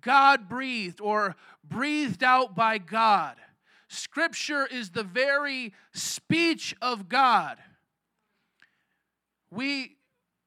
[0.00, 3.36] God breathed or breathed out by God.
[3.88, 7.56] Scripture is the very speech of God.
[9.50, 9.96] We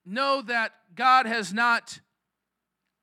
[0.05, 1.99] know that God has not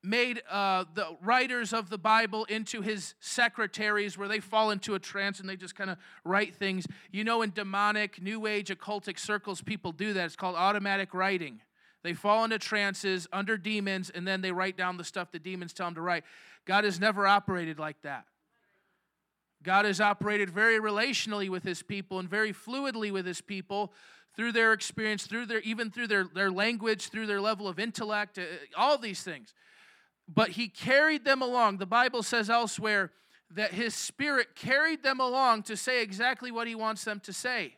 [0.03, 4.99] made uh, the writers of the Bible into his secretaries where they fall into a
[4.99, 6.87] trance and they just kind of write things.
[7.11, 10.25] You know, in demonic, new age, occultic circles, people do that.
[10.25, 11.61] It's called automatic writing.
[12.05, 15.73] They fall into trances under demons and then they write down the stuff the demons
[15.73, 16.25] tell them to write.
[16.65, 18.25] God has never operated like that.
[19.63, 23.93] God has operated very relationally with his people and very fluidly with his people
[24.37, 28.39] through their experience, through their even through their, their language, through their level of intellect,
[28.39, 28.43] uh,
[28.77, 29.53] all these things.
[30.29, 31.79] But he carried them along.
[31.79, 33.11] The Bible says elsewhere
[33.51, 37.75] that his spirit carried them along to say exactly what he wants them to say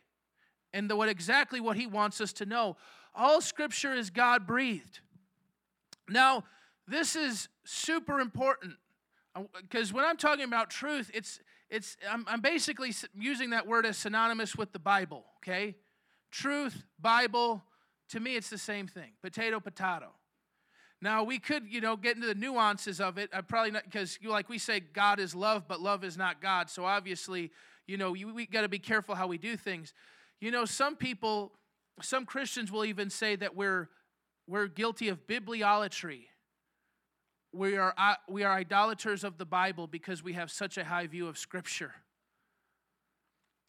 [0.73, 2.77] and the, what exactly what he wants us to know.
[3.15, 4.99] All scripture is God breathed.
[6.09, 6.43] Now,
[6.87, 8.75] this is super important
[9.61, 11.39] because uh, when I'm talking about truth, it's
[11.71, 15.75] it's I'm, I'm basically using that word as synonymous with the Bible, okay?
[16.29, 17.63] Truth, Bible,
[18.09, 19.11] to me it's the same thing.
[19.23, 20.09] Potato, potato.
[21.01, 23.29] Now we could, you know, get into the nuances of it.
[23.33, 26.69] I probably not because, like we say, God is love, but love is not God.
[26.69, 27.51] So obviously,
[27.87, 29.93] you know, we, we got to be careful how we do things.
[30.39, 31.53] You know, some people,
[32.01, 33.89] some Christians will even say that we're
[34.47, 36.25] we're guilty of bibliolatry
[37.53, 37.93] we are,
[38.29, 41.93] we are idolaters of the Bible because we have such a high view of Scripture.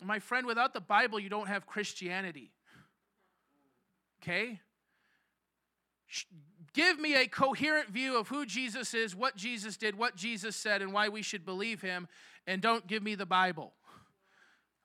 [0.00, 2.52] My friend, without the Bible, you don't have Christianity.
[4.22, 4.60] Okay?
[6.72, 10.80] Give me a coherent view of who Jesus is, what Jesus did, what Jesus said,
[10.80, 12.08] and why we should believe him,
[12.46, 13.72] and don't give me the Bible.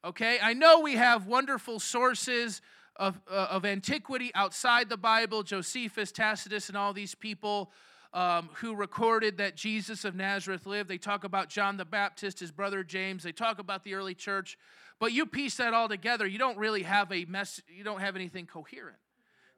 [0.03, 0.39] Okay?
[0.41, 2.61] I know we have wonderful sources
[2.95, 7.71] of, uh, of antiquity outside the Bible, Josephus, Tacitus, and all these people
[8.13, 10.89] um, who recorded that Jesus of Nazareth lived.
[10.89, 13.23] They talk about John the Baptist, his brother James.
[13.23, 14.57] They talk about the early church.
[14.99, 18.15] But you piece that all together, you don't really have a mess, you don't have
[18.15, 18.97] anything coherent.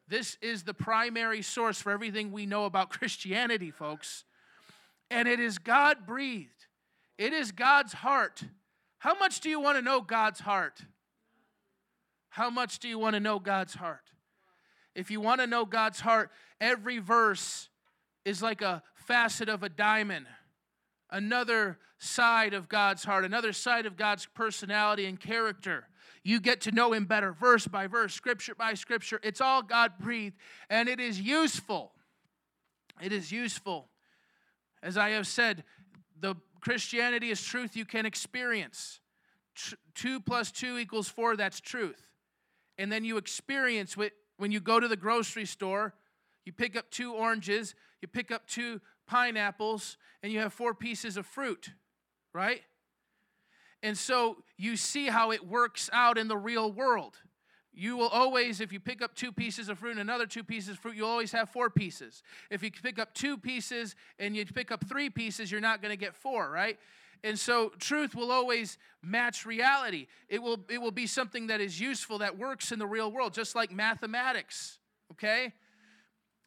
[0.08, 4.26] This is the primary source for everything we know about Christianity, folks.
[5.12, 6.66] And it is God breathed,
[7.18, 8.44] it is God's heart.
[8.98, 10.82] How much do you want to know God's heart?
[12.30, 14.12] How much do you want to know God's heart?
[14.94, 17.69] If you want to know God's heart, every verse
[18.30, 20.28] is like a facet of a diamond,
[21.10, 25.88] another side of God's heart, another side of God's personality and character.
[26.24, 29.20] You get to know Him better, verse by verse, scripture by scripture.
[29.24, 30.38] It's all God breathed,
[30.70, 31.92] and it is useful.
[33.02, 33.89] It is useful.
[34.84, 35.63] As I have said,
[36.20, 39.00] the Christianity is truth you can experience.
[39.96, 42.08] Two plus two equals four, that's truth.
[42.78, 45.96] And then you experience when you go to the grocery store,
[46.46, 51.18] you pick up two oranges, you pick up two pineapples, and you have four pieces
[51.18, 51.72] of fruit,
[52.34, 52.62] right?
[53.82, 57.16] And so you see how it works out in the real world.
[57.74, 60.72] You will always, if you pick up two pieces of fruit and another two pieces
[60.72, 62.24] of fruit, you'll always have four pieces.
[62.50, 65.92] If you pick up two pieces and you pick up three pieces, you're not going
[65.92, 66.78] to get four, right?
[67.24, 70.08] And so truth will always match reality.
[70.28, 73.34] It will, it will be something that is useful, that works in the real world,
[73.34, 74.80] just like mathematics,
[75.14, 75.54] okay?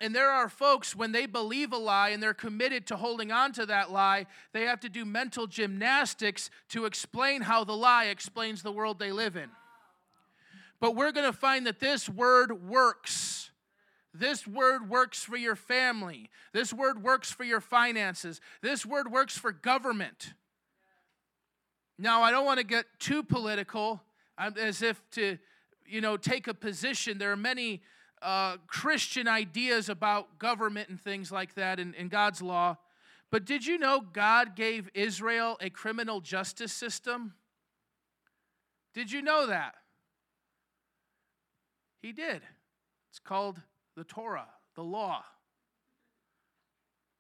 [0.03, 3.53] And there are folks, when they believe a lie and they're committed to holding on
[3.53, 8.65] to that lie, they have to do mental gymnastics to explain how the lie explains
[8.65, 9.49] the world they live in.
[10.81, 13.53] But we're going to find that this word works.
[14.13, 16.31] This word works for your family.
[16.53, 18.41] This word works for your finances.
[18.61, 20.35] This word works for government.
[21.97, 24.03] Now, I don't want to get too political
[24.37, 25.39] as if to,
[25.87, 27.19] you know, take a position.
[27.19, 27.83] There are many
[28.23, 32.77] uh, Christian ideas about government and things like that and, in God's law.
[33.31, 37.35] But did you know God gave Israel a criminal justice system?
[38.95, 39.75] Did you know that?
[42.03, 42.43] He did.
[43.11, 43.61] It's called
[43.97, 45.25] the Torah, the law.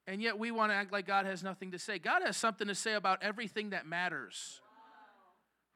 [0.06, 1.98] And yet we want to act like God has nothing to say.
[1.98, 4.60] God has something to say about everything that matters.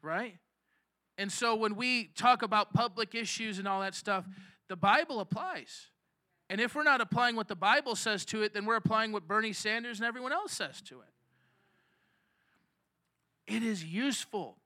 [0.03, 0.39] Right?
[1.17, 4.25] And so when we talk about public issues and all that stuff,
[4.69, 5.89] the Bible applies.
[6.49, 9.27] And if we're not applying what the Bible says to it, then we're applying what
[9.27, 11.09] Bernie Sanders and everyone else says to it.
[13.53, 14.57] It is useful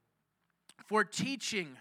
[0.86, 1.76] for teaching,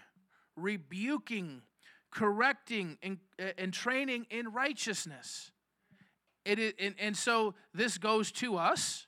[0.56, 1.62] rebuking,
[2.10, 5.50] correcting, and, uh, and training in righteousness.
[6.44, 9.06] It is, and, and so this goes to us.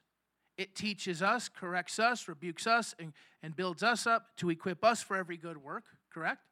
[0.59, 5.03] It teaches us, corrects us, rebukes us, and, and builds us up to equip us
[5.03, 6.43] for every good work, correct?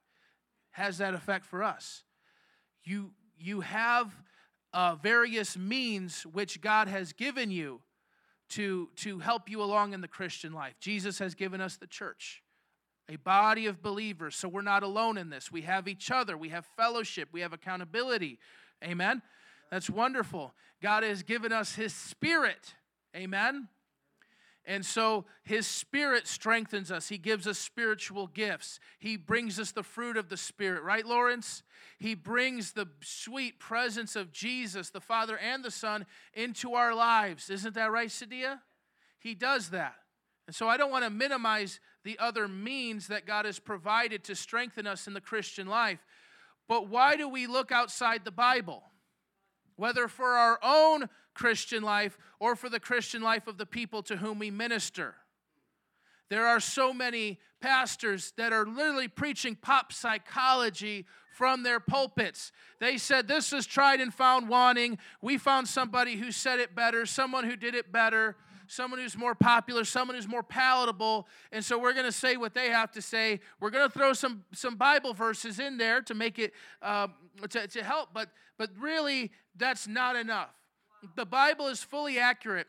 [0.72, 2.04] Has that effect for us
[2.84, 4.12] you you have
[4.72, 7.80] uh, various means which God has given you
[8.50, 10.74] to to help you along in the Christian life.
[10.80, 12.42] Jesus has given us the church,
[13.08, 15.50] a body of believers, so we're not alone in this.
[15.50, 18.38] We have each other, we have fellowship, we have accountability.
[18.84, 19.22] Amen.
[19.70, 20.52] That's wonderful.
[20.82, 22.74] God has given us His Spirit.
[23.14, 23.68] Amen.
[24.66, 27.08] And so his spirit strengthens us.
[27.08, 28.78] He gives us spiritual gifts.
[28.98, 31.62] He brings us the fruit of the spirit, right, Lawrence?
[31.98, 37.50] He brings the sweet presence of Jesus, the Father and the Son, into our lives.
[37.50, 38.60] Isn't that right, Sadia?
[39.18, 39.94] He does that.
[40.46, 44.34] And so I don't want to minimize the other means that God has provided to
[44.34, 46.04] strengthen us in the Christian life.
[46.68, 48.82] But why do we look outside the Bible?
[49.76, 51.08] Whether for our own
[51.40, 55.14] Christian life or for the Christian life of the people to whom we minister.
[56.28, 62.52] There are so many pastors that are literally preaching pop psychology from their pulpits.
[62.78, 64.98] They said, This is tried and found wanting.
[65.22, 69.34] We found somebody who said it better, someone who did it better, someone who's more
[69.34, 71.26] popular, someone who's more palatable.
[71.52, 73.40] And so we're going to say what they have to say.
[73.60, 77.14] We're going to throw some, some Bible verses in there to make it, um,
[77.48, 78.10] to, to help.
[78.12, 80.59] But, but really, that's not enough
[81.16, 82.66] the Bible is fully accurate.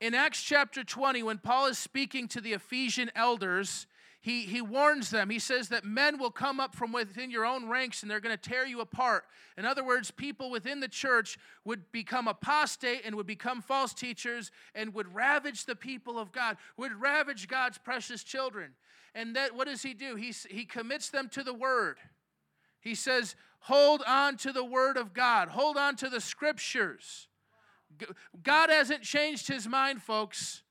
[0.00, 3.86] In Acts chapter 20, when Paul is speaking to the Ephesian elders,
[4.20, 5.30] he, he warns them.
[5.30, 8.36] He says that men will come up from within your own ranks and they're going
[8.36, 9.24] to tear you apart.
[9.58, 14.52] In other words, people within the church would become apostate and would become false teachers
[14.76, 18.74] and would ravage the people of God, would ravage God's precious children.
[19.12, 20.14] And that what does he do?
[20.14, 21.98] He, he commits them to the word.
[22.80, 27.26] He says, hold on to the word of God, hold on to the scriptures.
[28.42, 30.62] God hasn't changed his mind, folks.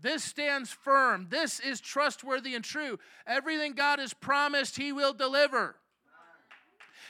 [0.00, 1.28] This stands firm.
[1.30, 2.98] This is trustworthy and true.
[3.26, 5.76] Everything God has promised, he will deliver.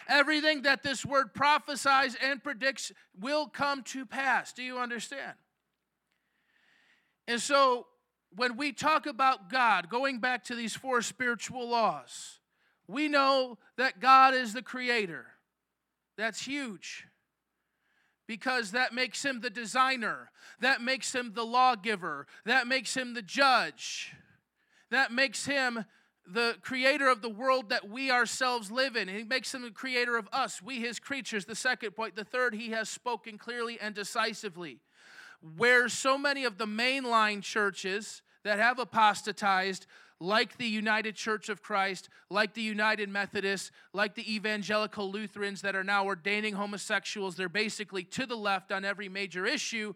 [0.08, 4.52] Everything that this word prophesies and predicts will come to pass.
[4.52, 5.34] Do you understand?
[7.26, 7.86] And so,
[8.34, 12.40] when we talk about God, going back to these four spiritual laws,
[12.88, 15.26] we know that God is the creator.
[16.16, 17.06] That's huge
[18.32, 20.30] because that makes him the designer,
[20.60, 24.14] that makes him the lawgiver, that makes him the judge,
[24.90, 25.84] that makes him
[26.26, 29.06] the creator of the world that we ourselves live in.
[29.06, 31.44] He makes him the creator of us, we his creatures.
[31.44, 32.16] The second point.
[32.16, 34.78] The third, he has spoken clearly and decisively.
[35.58, 39.86] Where so many of the mainline churches that have apostatized
[40.22, 45.74] like the United Church of Christ, like the United Methodists, like the evangelical Lutherans that
[45.74, 47.34] are now ordaining homosexuals.
[47.34, 49.94] They're basically to the left on every major issue.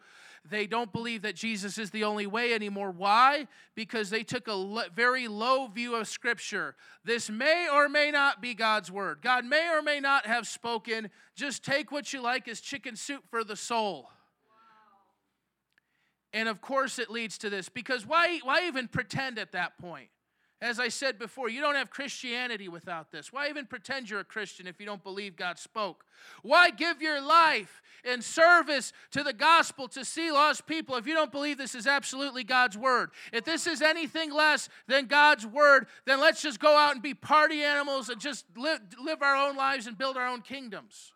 [0.48, 2.90] They don't believe that Jesus is the only way anymore.
[2.90, 3.46] Why?
[3.76, 6.74] Because they took a very low view of Scripture.
[7.04, 9.18] This may or may not be God's word.
[9.22, 11.10] God may or may not have spoken.
[11.36, 14.10] Just take what you like as chicken soup for the soul.
[16.32, 20.08] And of course, it leads to this because why, why even pretend at that point?
[20.62, 23.30] As I said before, you don't have Christianity without this.
[23.30, 26.06] Why even pretend you're a Christian if you don't believe God spoke?
[26.42, 31.12] Why give your life in service to the gospel to see lost people if you
[31.12, 33.10] don't believe this is absolutely God's word?
[33.34, 37.12] If this is anything less than God's word, then let's just go out and be
[37.12, 41.12] party animals and just live, live our own lives and build our own kingdoms.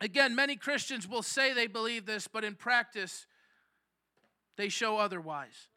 [0.00, 3.26] Again, many Christians will say they believe this, but in practice,
[4.58, 5.68] they show otherwise.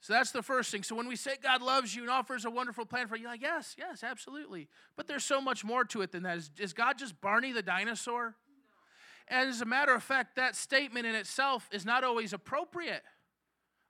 [0.00, 0.84] So that's the first thing.
[0.84, 3.42] So when we say God loves you and offers a wonderful plan for you, like,
[3.42, 4.68] yes, yes, absolutely.
[4.96, 6.38] But there's so much more to it than that.
[6.38, 8.36] Is, is God just Barney the dinosaur?
[9.28, 13.02] And as a matter of fact, that statement in itself is not always appropriate.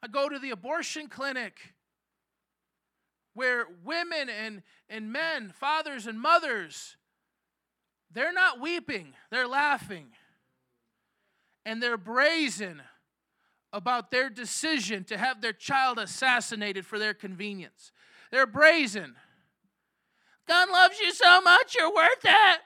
[0.03, 1.75] I go to the abortion clinic
[3.35, 6.97] where women and, and men, fathers and mothers,
[8.11, 10.07] they're not weeping, they're laughing.
[11.67, 12.81] And they're brazen
[13.77, 17.93] about their decision to have their child assassinated for their convenience.
[18.33, 19.15] They're brazen.
[20.49, 22.61] God loves you so much, you're worth it.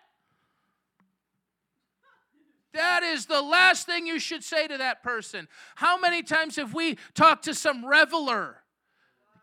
[2.73, 5.49] That is the last thing you should say to that person.
[5.75, 8.59] How many times have we talked to some reveler?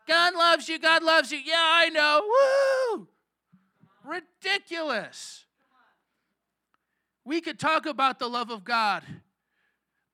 [0.06, 1.38] God loves you, God loves you.
[1.38, 2.96] Yeah, I know.
[2.96, 3.08] Woo!
[4.02, 5.44] Ridiculous.
[7.26, 9.02] We could talk about the love of God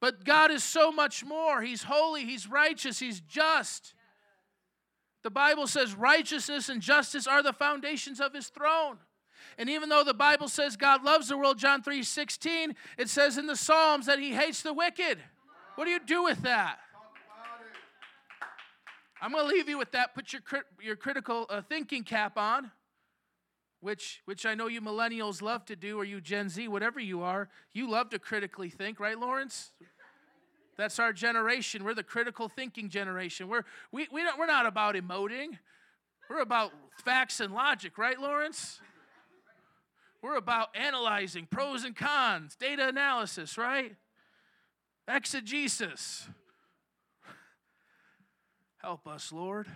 [0.05, 1.63] but God is so much more.
[1.63, 3.95] He's holy, He's righteous, He's just.
[5.23, 8.99] The Bible says righteousness and justice are the foundations of His throne.
[9.57, 13.39] And even though the Bible says God loves the world, John 3 16, it says
[13.39, 15.21] in the Psalms that He hates the wicked.
[15.77, 16.77] What do you do with that?
[19.23, 20.15] I'm going to leave you with that.
[20.15, 20.43] Put your,
[20.83, 22.71] your critical uh, thinking cap on
[23.85, 27.23] which which I know you millennials love to do, or you Gen Z, whatever you
[27.23, 29.73] are, you love to critically think, right, Lawrence?
[30.77, 31.85] That's our generation.
[31.85, 33.49] We're the critical thinking generation.
[33.49, 35.59] We're, we, we don't, we're not about emoting,
[36.29, 36.73] we're about
[37.05, 38.81] facts and logic, right, Lawrence?
[40.23, 43.95] We're about analyzing pros and cons, data analysis, right?
[45.07, 46.27] Exegesis.
[48.79, 49.67] Help us, Lord.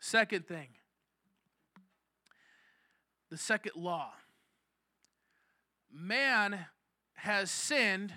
[0.00, 0.68] Second thing,
[3.30, 4.12] the second law
[5.94, 6.66] man
[7.14, 8.12] has sinned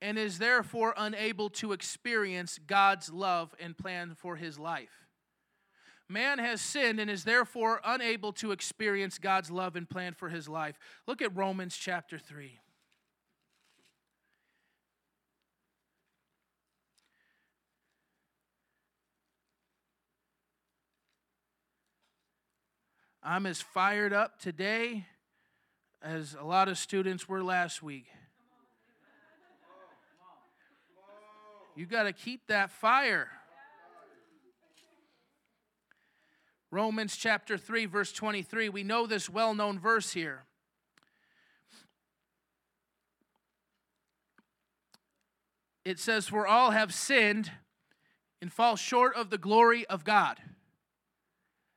[0.00, 5.06] and is therefore unable to experience God's love and plan for his life.
[6.08, 10.48] Man has sinned and is therefore unable to experience God's love and plan for his
[10.48, 10.78] life.
[11.06, 12.60] Look at Romans chapter 3.
[23.28, 25.06] I'm as fired up today
[26.00, 28.06] as a lot of students were last week.
[31.76, 33.28] You got to keep that fire.
[36.70, 38.70] Romans chapter 3, verse 23.
[38.70, 40.44] We know this well known verse here.
[45.84, 47.52] It says, For all have sinned
[48.40, 50.38] and fall short of the glory of God.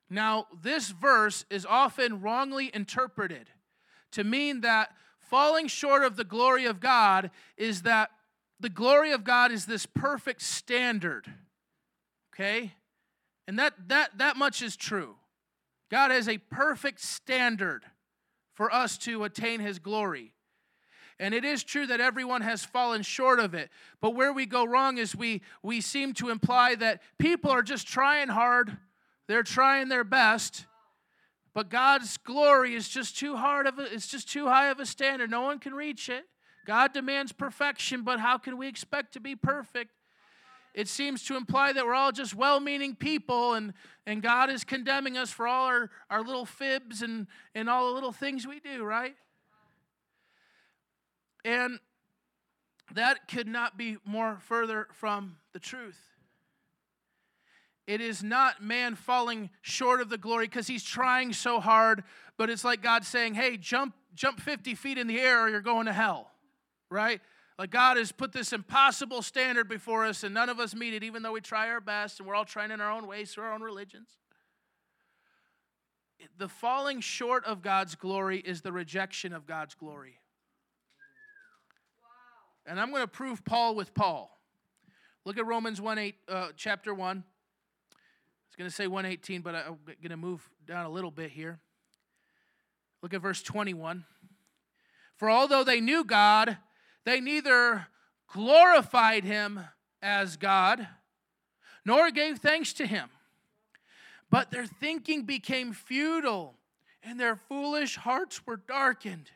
[0.09, 3.49] Now, this verse is often wrongly interpreted
[4.13, 8.09] to mean that falling short of the glory of God is that
[8.59, 11.31] the glory of God is this perfect standard.
[12.33, 12.73] Okay?
[13.47, 15.15] And that that that much is true.
[15.89, 17.83] God has a perfect standard
[18.53, 20.33] for us to attain his glory.
[21.21, 23.69] And it is true that everyone has fallen short of it.
[23.99, 27.87] But where we go wrong is we we seem to imply that people are just
[27.87, 28.77] trying hard,
[29.27, 30.65] they're trying their best,
[31.53, 34.85] but God's glory is just too hard of a, it's just too high of a
[34.85, 35.29] standard.
[35.29, 36.25] No one can reach it.
[36.69, 39.89] God demands perfection, but how can we expect to be perfect
[40.73, 43.73] it seems to imply that we're all just well meaning people and,
[44.05, 47.93] and God is condemning us for all our, our little fibs and, and all the
[47.93, 49.15] little things we do, right?
[51.43, 51.79] And
[52.93, 55.99] that could not be more further from the truth.
[57.87, 62.03] It is not man falling short of the glory because he's trying so hard,
[62.37, 65.61] but it's like God saying, hey, jump, jump 50 feet in the air or you're
[65.61, 66.28] going to hell,
[66.89, 67.21] right?
[67.57, 71.03] Like God has put this impossible standard before us, and none of us meet it,
[71.03, 73.43] even though we try our best and we're all trying in our own ways through
[73.43, 74.09] our own religions.
[76.37, 80.19] The falling short of God's glory is the rejection of God's glory.
[82.65, 84.37] And I'm going to prove Paul with Paul.
[85.25, 87.17] Look at Romans 1 8, uh, chapter 1.
[87.17, 87.21] I
[88.47, 91.59] was going to say 118, but I'm going to move down a little bit here.
[93.01, 94.05] Look at verse 21.
[95.17, 96.57] For although they knew God,
[97.05, 97.87] they neither
[98.27, 99.59] glorified him
[100.01, 100.87] as God
[101.85, 103.09] nor gave thanks to him.
[104.29, 106.55] But their thinking became futile,
[107.01, 109.31] and their foolish hearts were darkened.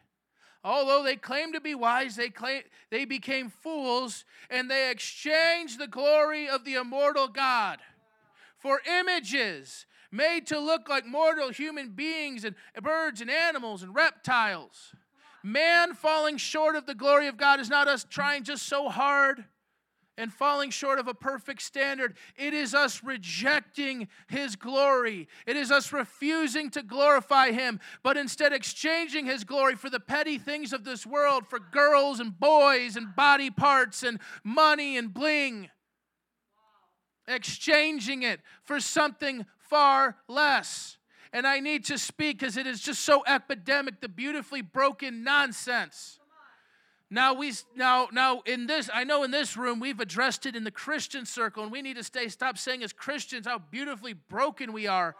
[0.63, 5.87] Although they claimed to be wise, they, claim, they became fools, and they exchanged the
[5.87, 7.79] glory of the immortal God
[8.59, 14.93] for images made to look like mortal human beings and birds and animals and reptiles.
[15.43, 19.43] Man falling short of the glory of God is not us trying just so hard
[20.17, 22.15] and falling short of a perfect standard.
[22.37, 25.27] It is us rejecting His glory.
[25.45, 30.37] It is us refusing to glorify Him, but instead exchanging His glory for the petty
[30.37, 35.69] things of this world, for girls and boys and body parts and money and bling.
[37.27, 40.97] Exchanging it for something far less
[41.33, 46.19] and I need to speak because it is just so epidemic, the beautifully broken nonsense.
[47.09, 50.63] Now we now now in this I know in this room we've addressed it in
[50.63, 54.71] the Christian circle and we need to stay stop saying as Christians how beautifully broken
[54.73, 55.15] we are.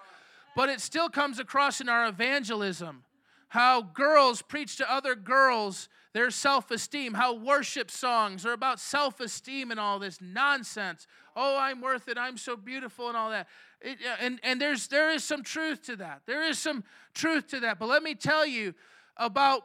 [0.56, 3.04] But it still comes across in our evangelism.
[3.50, 9.80] How girls preach to other girls their self-esteem, how worship songs are about self-esteem and
[9.80, 11.08] all this nonsense.
[11.36, 12.18] Oh, I'm worth it.
[12.18, 13.48] I'm so beautiful and all that.
[13.82, 16.22] It, and and there's there is some truth to that.
[16.26, 17.80] There is some truth to that.
[17.80, 18.74] But let me tell you
[19.18, 19.64] about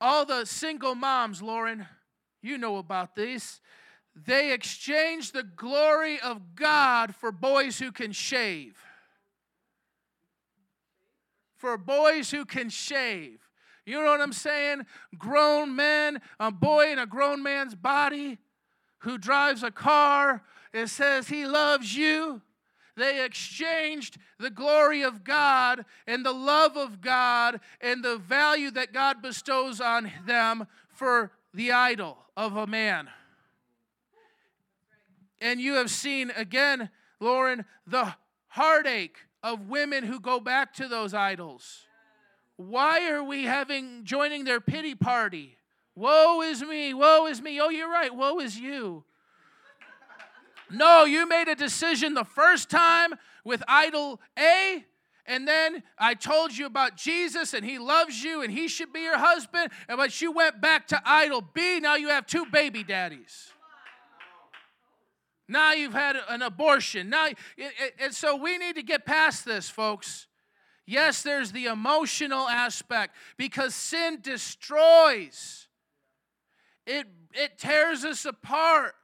[0.00, 1.86] all the single moms, Lauren.
[2.42, 3.60] You know about these.
[4.14, 8.76] They exchange the glory of God for boys who can shave.
[11.56, 13.40] For boys who can shave.
[13.84, 14.86] You know what I'm saying?
[15.18, 18.38] Grown men, a boy in a grown man's body
[19.00, 20.42] who drives a car,
[20.72, 22.42] it says he loves you.
[22.96, 28.92] They exchanged the glory of God and the love of God and the value that
[28.92, 33.08] God bestows on them for the idol of a man.
[35.40, 36.90] And you have seen again,
[37.20, 38.14] Lauren, the
[38.48, 41.86] heartache of women who go back to those idols.
[42.56, 45.56] Why are we having joining their pity party?
[45.94, 47.58] Woe is me, woe is me.
[47.60, 49.04] Oh, you're right, woe is you.
[50.72, 53.14] No, you made a decision the first time
[53.44, 54.84] with idol A,
[55.26, 59.00] and then I told you about Jesus and he loves you and he should be
[59.00, 61.80] your husband, and but you went back to idol B.
[61.80, 63.50] Now you have two baby daddies.
[65.50, 67.10] Now you've had an abortion.
[67.10, 67.28] Now,
[67.98, 70.28] and so we need to get past this, folks.
[70.86, 75.66] Yes, there's the emotional aspect because sin destroys.
[76.86, 78.94] It, it tears us apart.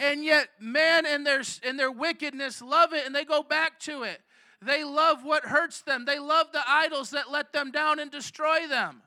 [0.00, 4.02] And yet, man and their, and their wickedness love it and they go back to
[4.02, 4.20] it.
[4.60, 8.66] They love what hurts them, they love the idols that let them down and destroy
[8.68, 9.02] them.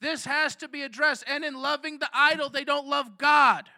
[0.00, 1.24] This has to be addressed.
[1.26, 3.68] And in loving the idol, they don't love God.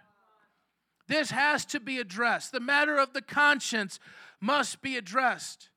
[1.09, 2.53] This has to be addressed.
[2.53, 3.99] The matter of the conscience
[4.41, 5.71] must be addressed.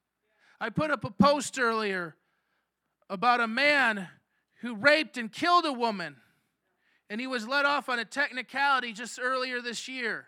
[0.60, 2.16] I put up a post earlier
[3.10, 4.10] about a man
[4.62, 6.18] who raped and killed a woman,
[7.10, 10.28] and he was let off on a technicality just earlier this year.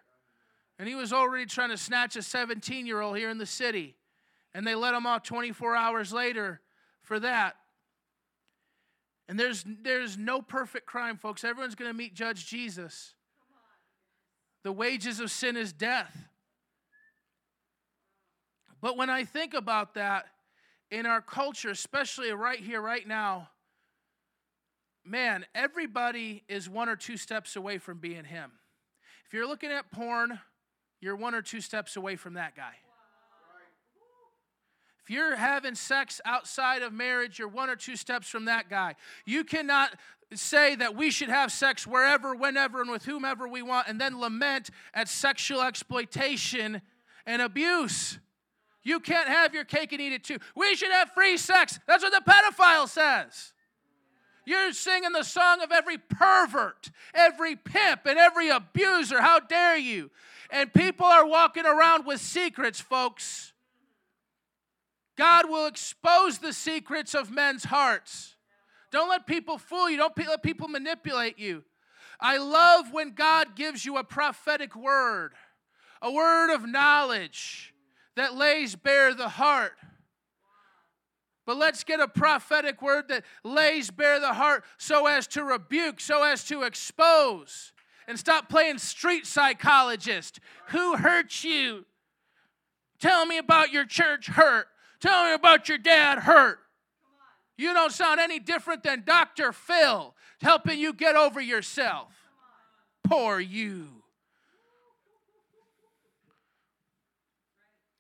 [0.78, 3.95] And he was already trying to snatch a 17 year old here in the city.
[4.53, 6.61] And they let him off 24 hours later
[7.01, 7.55] for that.
[9.28, 11.43] And there's, there's no perfect crime, folks.
[11.43, 13.15] Everyone's going to meet Judge Jesus.
[14.63, 16.15] The wages of sin is death.
[18.82, 20.26] But when I think about that
[20.91, 23.49] in our culture, especially right here, right now,
[25.03, 28.51] man, everybody is one or two steps away from being him.
[29.26, 30.39] If you're looking at porn,
[31.06, 32.74] you're one or two steps away from that guy.
[35.03, 38.95] If you're having sex outside of marriage, you're one or two steps from that guy.
[39.24, 39.91] You cannot
[40.34, 44.20] say that we should have sex wherever, whenever, and with whomever we want, and then
[44.20, 46.82] lament at sexual exploitation
[47.28, 48.18] and abuse.
[48.82, 50.39] You can't have your cake and eat it too.
[50.56, 51.80] We should have free sex.
[51.86, 53.53] That's what the pedophile says.
[54.46, 59.22] You're singing the song of every pervert, every pimp, and every abuser.
[59.22, 60.12] How dare you?
[60.52, 63.54] And people are walking around with secrets, folks.
[65.18, 68.36] God will expose the secrets of men's hearts.
[68.91, 71.64] Don't let people fool you, don't let people manipulate you.
[72.20, 75.34] I love when God gives you a prophetic word,
[76.02, 77.74] a word of knowledge
[78.16, 79.74] that lays bare the heart.
[81.46, 86.00] But let's get a prophetic word that lays bare the heart so as to rebuke,
[86.00, 87.72] so as to expose.
[88.08, 90.39] And stop playing street psychologist.
[90.70, 91.86] Who hurt you?
[93.00, 94.68] Tell me about your church hurt.
[95.00, 96.60] Tell me about your dad hurt.
[97.58, 99.52] You don't sound any different than Dr.
[99.52, 102.12] Phil helping you get over yourself.
[103.04, 103.95] Poor you.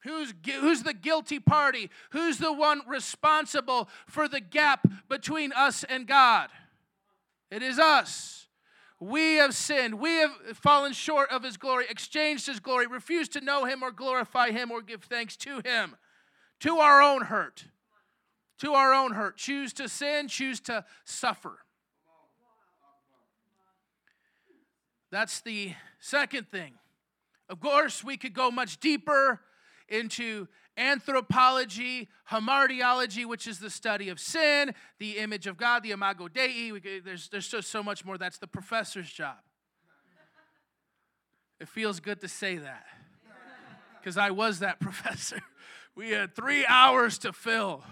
[0.05, 1.89] Who's, who's the guilty party?
[2.11, 6.49] Who's the one responsible for the gap between us and God?
[7.49, 8.47] It is us.
[8.99, 9.99] We have sinned.
[9.99, 13.91] We have fallen short of His glory, exchanged His glory, refused to know Him or
[13.91, 15.95] glorify Him or give thanks to Him,
[16.59, 17.65] to our own hurt.
[18.59, 19.37] To our own hurt.
[19.37, 21.57] Choose to sin, choose to suffer.
[25.11, 26.75] That's the second thing.
[27.49, 29.41] Of course, we could go much deeper
[29.89, 36.27] into anthropology, hamartiology, which is the study of sin, the image of God, the imago
[36.27, 36.71] Dei.
[36.71, 38.17] Could, there's, there's just so much more.
[38.17, 39.37] That's the professor's job.
[41.59, 42.85] It feels good to say that
[43.99, 45.39] because I was that professor.
[45.95, 47.83] We had three hours to fill.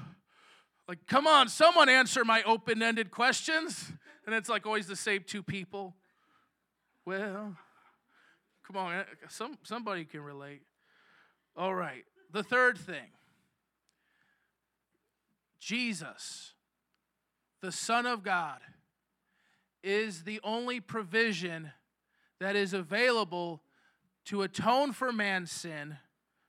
[0.88, 3.92] Like, come on, someone answer my open ended questions.
[4.26, 5.96] And it's like always the same two people.
[7.06, 7.56] Well,
[8.66, 10.62] come on, eh, some, somebody can relate.
[11.56, 12.04] All right.
[12.32, 13.12] The third thing
[15.60, 16.54] Jesus,
[17.62, 18.60] the Son of God,
[19.84, 21.72] is the only provision
[22.40, 23.62] that is available
[24.26, 25.98] to atone for man's sin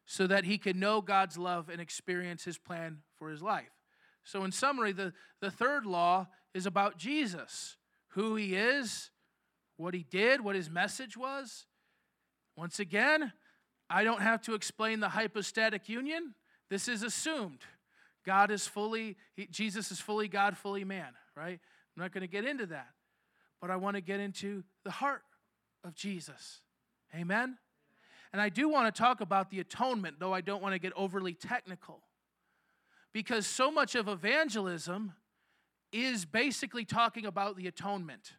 [0.06, 3.70] so that he can know God's love and experience his plan for his life.
[4.22, 7.76] So, in summary, the, the third law is about Jesus
[8.08, 9.10] who he is,
[9.76, 11.66] what he did, what his message was.
[12.56, 13.32] Once again,
[13.88, 16.34] I don't have to explain the hypostatic union.
[16.70, 17.60] This is assumed.
[18.24, 21.60] God is fully, he, Jesus is fully God, fully man, right?
[21.96, 22.88] I'm not going to get into that.
[23.60, 25.22] But I want to get into the heart
[25.84, 26.60] of Jesus.
[27.14, 27.58] Amen?
[28.32, 30.92] And I do want to talk about the atonement, though I don't want to get
[30.96, 32.00] overly technical.
[33.12, 35.12] Because so much of evangelism
[35.92, 38.32] is basically talking about the atonement.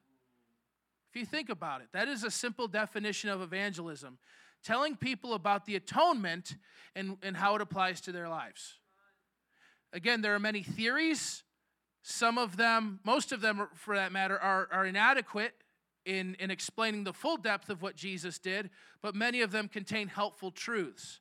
[1.10, 4.18] If you think about it, that is a simple definition of evangelism
[4.66, 6.56] telling people about the atonement
[6.96, 8.80] and, and how it applies to their lives.
[9.94, 11.44] Again, there are many theories.
[12.02, 15.54] Some of them, most of them for that matter, are, are inadequate
[16.06, 18.70] in, in explaining the full depth of what Jesus did,
[19.02, 21.20] but many of them contain helpful truths.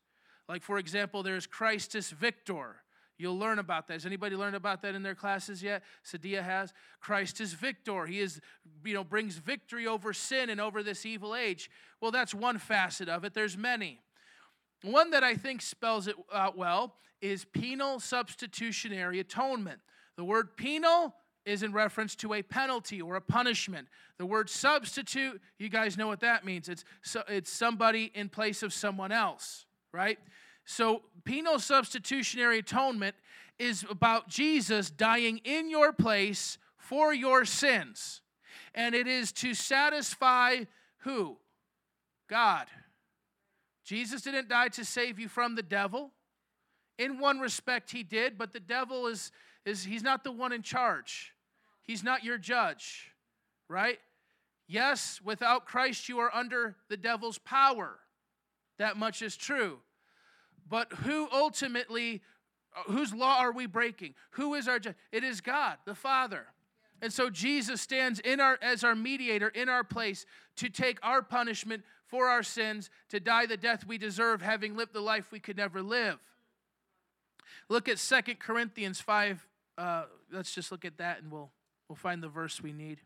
[0.48, 2.76] Like, for example, there's Christus Victor,
[3.16, 3.94] You'll learn about that.
[3.94, 5.82] Has anybody learned about that in their classes yet?
[6.04, 6.72] Sadia has.
[7.00, 8.06] Christ is victor.
[8.06, 8.40] He is,
[8.84, 11.70] you know, brings victory over sin and over this evil age.
[12.00, 13.32] Well, that's one facet of it.
[13.32, 14.00] There's many.
[14.82, 19.80] One that I think spells it out well is penal substitutionary atonement.
[20.16, 21.14] The word penal
[21.46, 23.88] is in reference to a penalty or a punishment.
[24.18, 26.68] The word substitute, you guys know what that means.
[26.68, 30.18] It's, so, it's somebody in place of someone else, right?
[30.64, 33.14] So, penal substitutionary atonement
[33.58, 38.22] is about Jesus dying in your place for your sins.
[38.74, 40.64] And it is to satisfy
[40.98, 41.36] who?
[42.28, 42.66] God.
[43.84, 46.12] Jesus didn't die to save you from the devil.
[46.98, 49.30] In one respect, he did, but the devil is,
[49.66, 51.32] is he's not the one in charge.
[51.82, 53.12] He's not your judge,
[53.68, 53.98] right?
[54.66, 57.98] Yes, without Christ, you are under the devil's power.
[58.78, 59.78] That much is true.
[60.68, 62.22] But who ultimately,
[62.76, 64.14] uh, whose law are we breaking?
[64.32, 64.96] Who is our judge?
[65.12, 66.46] It is God, the Father.
[67.02, 70.24] And so Jesus stands in our as our mediator in our place
[70.56, 74.92] to take our punishment for our sins, to die the death we deserve, having lived
[74.92, 76.18] the life we could never live.
[77.68, 79.46] Look at Second Corinthians 5.
[79.76, 81.50] Uh, let's just look at that and we'll,
[81.88, 83.00] we'll find the verse we need.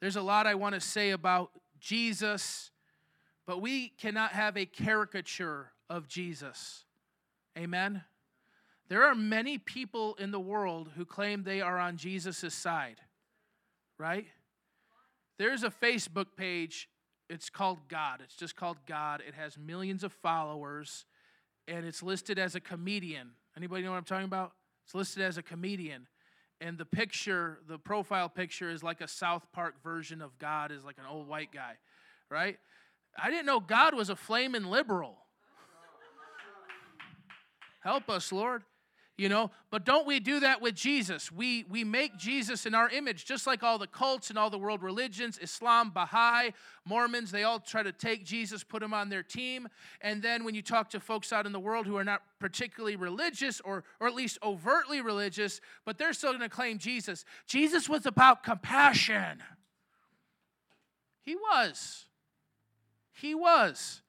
[0.00, 1.50] There's a lot I want to say about
[1.80, 2.70] Jesus,
[3.46, 6.84] but we cannot have a caricature of Jesus.
[7.56, 8.04] Amen?
[8.88, 13.00] There are many people in the world who claim they are on Jesus' side,
[13.98, 14.26] right?
[15.38, 16.88] There's a Facebook page.
[17.28, 18.20] It's called God.
[18.24, 19.22] It's just called God.
[19.26, 21.04] It has millions of followers,
[21.66, 23.32] and it's listed as a comedian.
[23.56, 24.52] Anybody know what I'm talking about?
[24.84, 26.06] It's listed as a comedian.
[26.60, 30.84] And the picture, the profile picture, is like a South Park version of God, is
[30.84, 31.74] like an old white guy,
[32.30, 32.58] right?
[33.16, 35.16] I didn't know God was a flaming liberal.
[37.80, 38.64] Help us, Lord
[39.18, 39.50] you know?
[39.70, 41.30] But don't we do that with jesus?
[41.30, 44.58] We we make jesus in our image just like all the cults and all the
[44.58, 46.52] world religions islam baha'i
[46.86, 49.68] mormons they all try to take jesus put him on their team.
[50.00, 52.96] And then when you talk to folks out in the world who are not particularly
[52.96, 57.24] religious or or at least overtly religious but they're still going to claim jesus.
[57.46, 59.42] Jesus was about compassion.
[61.24, 62.06] He was.
[63.12, 64.00] He was.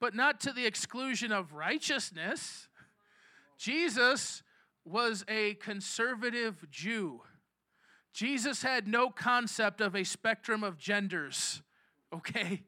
[0.00, 2.68] But not to the exclusion of righteousness.
[3.58, 4.43] Jesus
[4.84, 7.22] was a conservative Jew.
[8.12, 11.62] Jesus had no concept of a spectrum of genders.
[12.12, 12.62] Okay?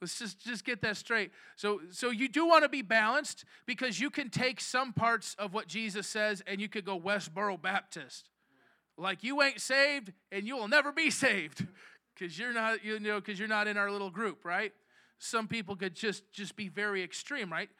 [0.00, 1.30] Let's just, just get that straight.
[1.56, 5.54] So, so you do want to be balanced because you can take some parts of
[5.54, 8.28] what Jesus says and you could go Westboro Baptist.
[8.96, 11.66] Like you ain't saved and you will never be saved
[12.14, 14.72] because you're not, you know, because you're not in our little group, right?
[15.18, 17.70] Some people could just just be very extreme, right?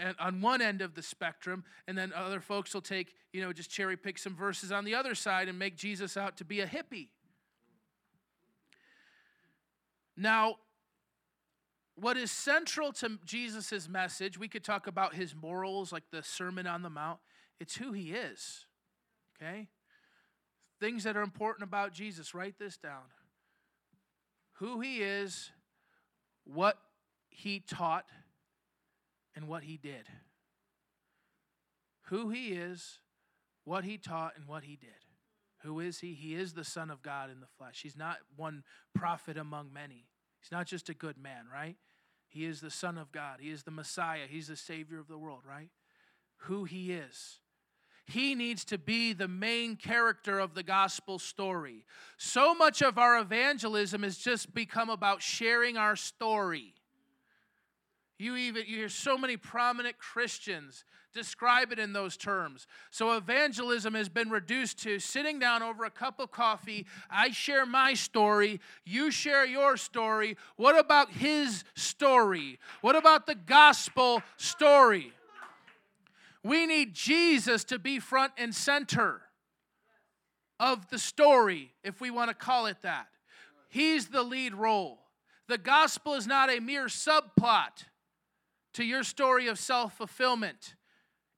[0.00, 3.52] And on one end of the spectrum, and then other folks will take, you know,
[3.52, 6.60] just cherry pick some verses on the other side and make Jesus out to be
[6.60, 7.08] a hippie.
[10.16, 10.56] Now,
[11.94, 16.66] what is central to Jesus' message, we could talk about his morals, like the Sermon
[16.66, 17.18] on the Mount,
[17.60, 18.66] it's who he is.
[19.36, 19.68] Okay?
[20.80, 23.02] Things that are important about Jesus, write this down.
[24.54, 25.50] Who he is,
[26.44, 26.78] what
[27.28, 28.06] he taught,
[29.34, 30.08] and what he did.
[32.06, 32.98] Who he is,
[33.64, 34.90] what he taught, and what he did.
[35.62, 36.14] Who is he?
[36.14, 37.80] He is the Son of God in the flesh.
[37.82, 38.64] He's not one
[38.94, 40.06] prophet among many.
[40.40, 41.76] He's not just a good man, right?
[42.28, 43.38] He is the Son of God.
[43.40, 44.26] He is the Messiah.
[44.28, 45.70] He's the Savior of the world, right?
[46.38, 47.38] Who he is.
[48.06, 51.84] He needs to be the main character of the gospel story.
[52.16, 56.74] So much of our evangelism has just become about sharing our story.
[58.18, 62.66] You even you hear so many prominent Christians describe it in those terms.
[62.90, 66.86] So evangelism has been reduced to sitting down over a cup of coffee.
[67.10, 70.36] I share my story, you share your story.
[70.56, 72.58] What about his story?
[72.80, 75.12] What about the gospel story?
[76.44, 79.22] We need Jesus to be front and center
[80.58, 83.08] of the story, if we want to call it that.
[83.68, 84.98] He's the lead role.
[85.48, 87.84] The gospel is not a mere subplot
[88.74, 90.74] to your story of self fulfillment.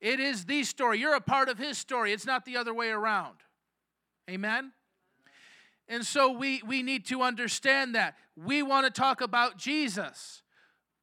[0.00, 0.98] It is the story.
[0.98, 2.12] You're a part of his story.
[2.12, 3.36] It's not the other way around.
[4.28, 4.72] Amen?
[5.88, 8.16] And so we, we need to understand that.
[8.36, 10.42] We want to talk about Jesus.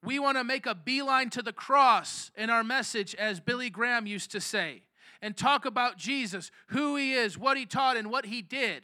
[0.03, 4.07] We want to make a beeline to the cross in our message, as Billy Graham
[4.07, 4.82] used to say,
[5.21, 8.84] and talk about Jesus, who he is, what he taught, and what he did.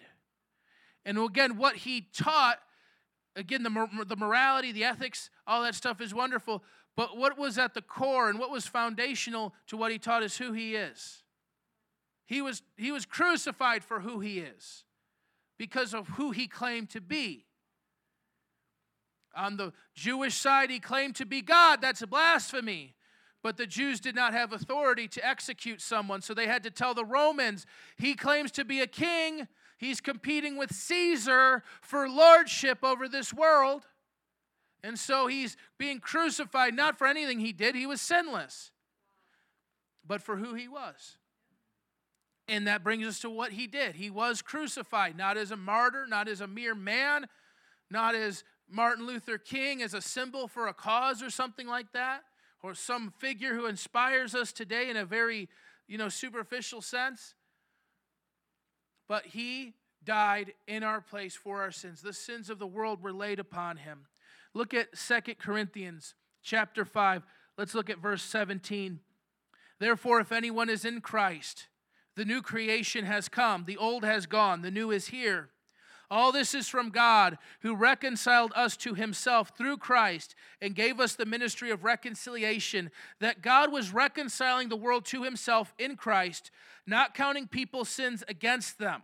[1.05, 2.59] And again, what he taught,
[3.35, 6.63] again, the, the morality, the ethics, all that stuff is wonderful.
[6.97, 10.37] But what was at the core and what was foundational to what he taught is
[10.37, 11.23] who he is.
[12.25, 14.83] He was, he was crucified for who he is
[15.59, 17.45] because of who he claimed to be.
[19.35, 21.81] On the Jewish side, he claimed to be God.
[21.81, 22.95] That's a blasphemy.
[23.43, 26.95] But the Jews did not have authority to execute someone, so they had to tell
[26.95, 29.47] the Romans he claims to be a king.
[29.77, 33.85] He's competing with Caesar for lordship over this world.
[34.87, 38.71] And so he's being crucified not for anything he did, he was sinless,
[40.07, 41.17] but for who he was.
[42.47, 43.95] And that brings us to what he did.
[43.95, 47.27] He was crucified, not as a martyr, not as a mere man,
[47.91, 52.23] not as Martin Luther King as a symbol for a cause or something like that,
[52.63, 55.49] or some figure who inspires us today in a very,
[55.89, 57.35] you know, superficial sense.
[59.09, 59.73] But he
[60.05, 62.01] died in our place for our sins.
[62.01, 64.05] The sins of the world were laid upon him.
[64.53, 67.23] Look at Second Corinthians chapter 5.
[67.57, 68.99] Let's look at verse 17.
[69.79, 71.67] Therefore, if anyone is in Christ,
[72.15, 75.49] the new creation has come, the old has gone, the new is here.
[76.09, 81.15] All this is from God, who reconciled us to himself through Christ and gave us
[81.15, 86.49] the ministry of reconciliation, that God was reconciling the world to himself in Christ,
[86.85, 89.01] not counting people's sins against them.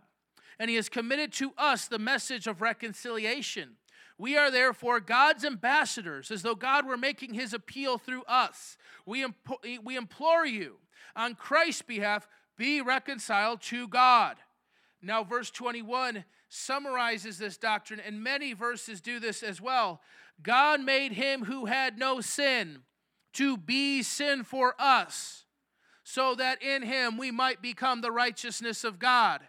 [0.58, 3.76] And he has committed to us the message of reconciliation.
[4.16, 8.76] We are therefore God's ambassadors, as though God were making his appeal through us.
[9.06, 9.26] We,
[9.82, 10.76] we implore you,
[11.16, 14.36] on Christ's behalf, be reconciled to God.
[15.02, 20.00] Now, verse 21 summarizes this doctrine, and many verses do this as well.
[20.42, 22.80] God made him who had no sin
[23.34, 25.44] to be sin for us,
[26.04, 29.40] so that in him we might become the righteousness of God.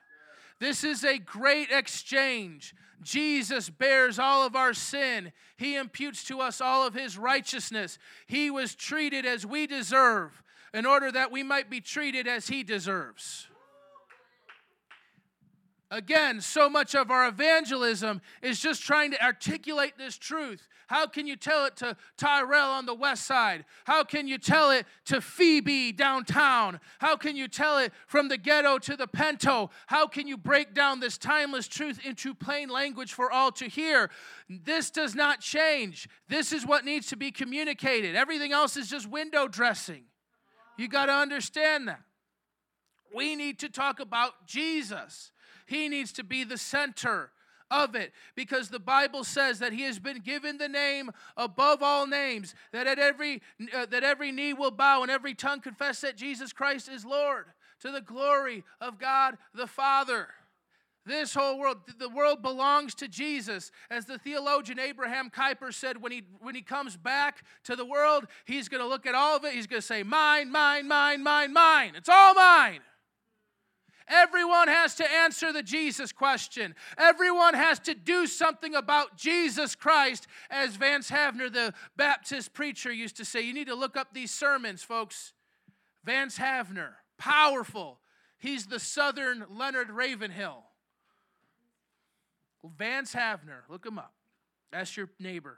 [0.60, 2.74] This is a great exchange.
[3.02, 5.32] Jesus bears all of our sin.
[5.58, 7.98] He imputes to us all of his righteousness.
[8.28, 10.44] He was treated as we deserve
[10.74, 13.48] in order that we might be treated as he deserves.
[15.92, 20.68] Again, so much of our evangelism is just trying to articulate this truth.
[20.88, 23.66] How can you tell it to Tyrell on the west side?
[23.86, 26.80] How can you tell it to Phoebe downtown?
[27.00, 29.70] How can you tell it from the ghetto to the Pento?
[29.88, 34.10] How can you break down this timeless truth into plain language for all to hear?
[34.50, 36.08] This does not change.
[36.30, 38.16] This is what needs to be communicated.
[38.16, 40.04] Everything else is just window dressing.
[40.78, 42.02] You got to understand that.
[43.14, 45.32] We need to talk about Jesus.
[45.66, 47.32] He needs to be the center
[47.72, 52.06] of it because the bible says that he has been given the name above all
[52.06, 53.42] names that at every
[53.74, 57.46] uh, that every knee will bow and every tongue confess that jesus christ is lord
[57.80, 60.28] to the glory of god the father.
[61.08, 63.72] This whole world the world belongs to jesus.
[63.92, 68.26] As the theologian abraham kuyper said when he when he comes back to the world
[68.46, 71.22] he's going to look at all of it he's going to say mine mine mine
[71.22, 71.94] mine mine.
[71.96, 72.80] It's all mine
[74.08, 76.76] Everyone has to answer the Jesus question.
[76.98, 83.18] Everyone has to do something about Jesus Christ, as Vance Havner, the Baptist preacher, used
[83.18, 83.42] to say.
[83.42, 85.34] You need to look up these sermons, folks.
[86.04, 88.00] Vance Havner, powerful.
[88.38, 90.64] He's the Southern Leonard Ravenhill.
[92.78, 94.14] Vance Havner, look him up.
[94.72, 95.58] That's your neighbor.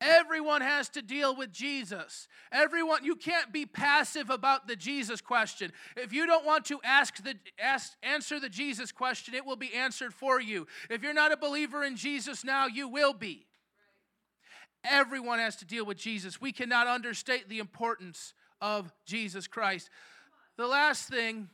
[0.00, 2.28] Everyone has to deal with Jesus.
[2.52, 5.72] Everyone, you can't be passive about the Jesus question.
[5.96, 9.74] If you don't want to ask the ask, answer the Jesus question, it will be
[9.74, 10.68] answered for you.
[10.88, 13.46] If you're not a believer in Jesus now, you will be.
[14.84, 16.40] Everyone has to deal with Jesus.
[16.40, 19.90] We cannot understate the importance of Jesus Christ.
[20.56, 21.48] The last thing,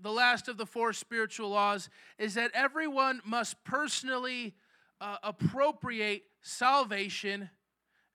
[0.00, 1.88] the last of the four spiritual laws,
[2.18, 4.54] is that everyone must personally
[5.00, 7.50] uh, appropriate salvation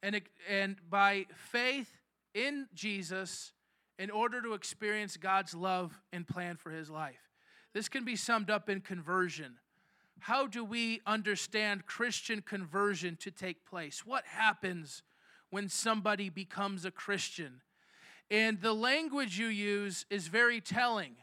[0.01, 1.97] and, and by faith
[2.33, 3.53] in Jesus
[3.97, 7.29] in order to experience God's love and plan for his life.
[7.73, 9.57] This can be summed up in conversion.
[10.19, 14.05] How do we understand Christian conversion to take place?
[14.05, 15.03] What happens
[15.49, 17.61] when somebody becomes a Christian?
[18.31, 21.15] And the language you use is very telling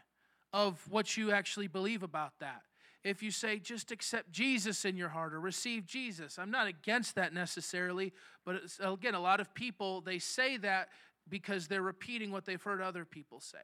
[0.53, 2.62] of what you actually believe about that
[3.07, 6.39] if you say just accept Jesus in your heart or receive Jesus.
[6.39, 8.13] I'm not against that necessarily,
[8.45, 10.89] but again, a lot of people they say that
[11.29, 13.59] because they're repeating what they've heard other people say.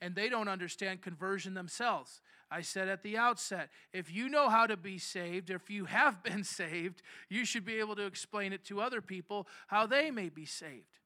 [0.00, 2.20] And they don't understand conversion themselves.
[2.50, 6.22] I said at the outset, if you know how to be saved, if you have
[6.22, 10.28] been saved, you should be able to explain it to other people how they may
[10.28, 11.00] be saved,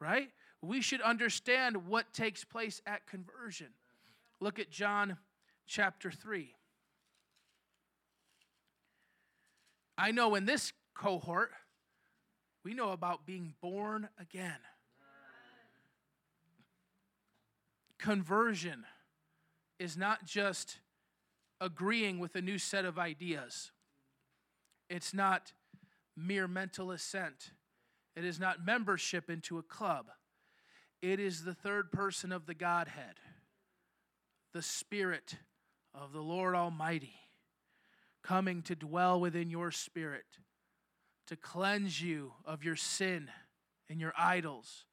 [0.00, 0.30] right?
[0.62, 3.68] We should understand what takes place at conversion.
[4.40, 5.18] Look at John
[5.66, 6.54] chapter 3.
[9.98, 11.50] I know in this cohort,
[12.64, 14.60] we know about being born again.
[17.98, 18.84] Conversion
[19.80, 20.78] is not just
[21.60, 23.72] agreeing with a new set of ideas,
[24.88, 25.52] it's not
[26.16, 27.50] mere mental assent,
[28.14, 30.06] it is not membership into a club.
[31.00, 33.14] It is the third person of the Godhead,
[34.52, 35.36] the Spirit
[35.94, 37.14] of the Lord Almighty
[38.28, 40.26] coming to dwell within your spirit,
[41.26, 43.30] to cleanse you of your sin
[43.88, 44.84] and your idols,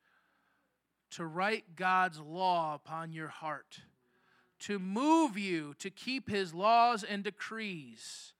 [1.12, 3.82] to write God's law upon your heart,
[4.60, 8.32] to move you to keep his laws and decrees,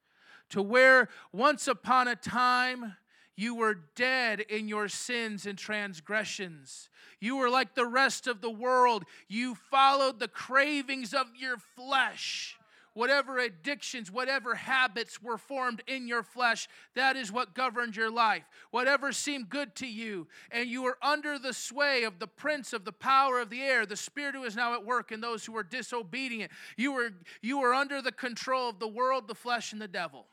[0.48, 2.96] to where once upon a time
[3.36, 6.88] you were dead in your sins and transgressions.
[7.20, 9.04] You were like the rest of the world.
[9.28, 12.56] You followed the cravings of your flesh
[12.96, 18.44] whatever addictions, whatever habits were formed in your flesh, that is what governed your life.
[18.70, 22.86] Whatever seemed good to you, and you were under the sway of the prince of
[22.86, 25.54] the power of the air, the spirit who is now at work in those who
[25.58, 26.50] are disobedient.
[26.78, 27.10] You were,
[27.42, 30.24] you were under the control of the world, the flesh, and the devil.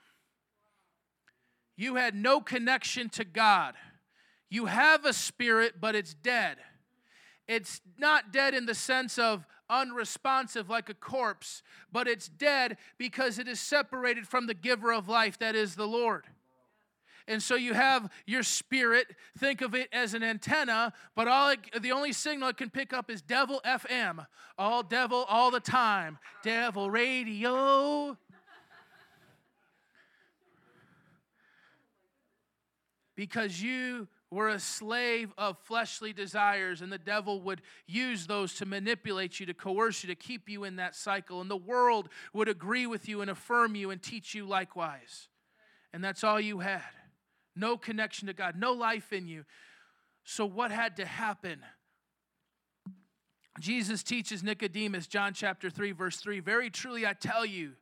[1.75, 3.75] You had no connection to God.
[4.49, 6.59] You have a spirit, but it's dead.
[7.45, 13.39] It's not dead in the sense of unresponsive like a corpse, but it's dead because
[13.39, 16.25] it is separated from the giver of life, that is the Lord.
[17.27, 19.07] And so you have your spirit,
[19.37, 22.91] think of it as an antenna, but all it, the only signal it can pick
[22.91, 24.25] up is devil FM.
[24.57, 26.19] All devil all the time.
[26.43, 28.17] Devil radio.
[33.15, 38.65] because you were a slave of fleshly desires, and the devil would use those to
[38.65, 41.39] manipulate you, to coerce you, to keep you in that cycle.
[41.39, 45.29] And the world would agree with you and affirm you and teach you likewise.
[45.93, 46.81] And that's all you had
[47.55, 49.45] no connection to God, no life in you.
[50.23, 51.59] So, what had to happen?
[53.59, 57.73] Jesus teaches Nicodemus, John chapter 3, verse 3 Very truly I tell you,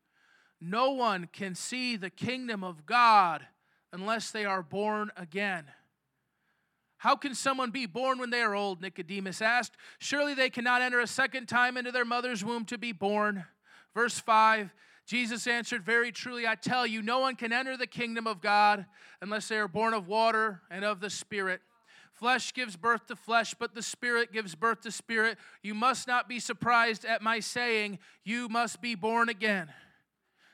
[0.59, 3.45] no one can see the kingdom of God
[3.93, 5.65] unless they are born again.
[7.01, 8.79] How can someone be born when they are old?
[8.79, 9.75] Nicodemus asked.
[9.97, 13.43] Surely they cannot enter a second time into their mother's womb to be born.
[13.95, 14.69] Verse 5
[15.07, 18.85] Jesus answered, Very truly, I tell you, no one can enter the kingdom of God
[19.19, 21.61] unless they are born of water and of the Spirit.
[22.13, 25.39] Flesh gives birth to flesh, but the Spirit gives birth to spirit.
[25.63, 29.73] You must not be surprised at my saying, You must be born again.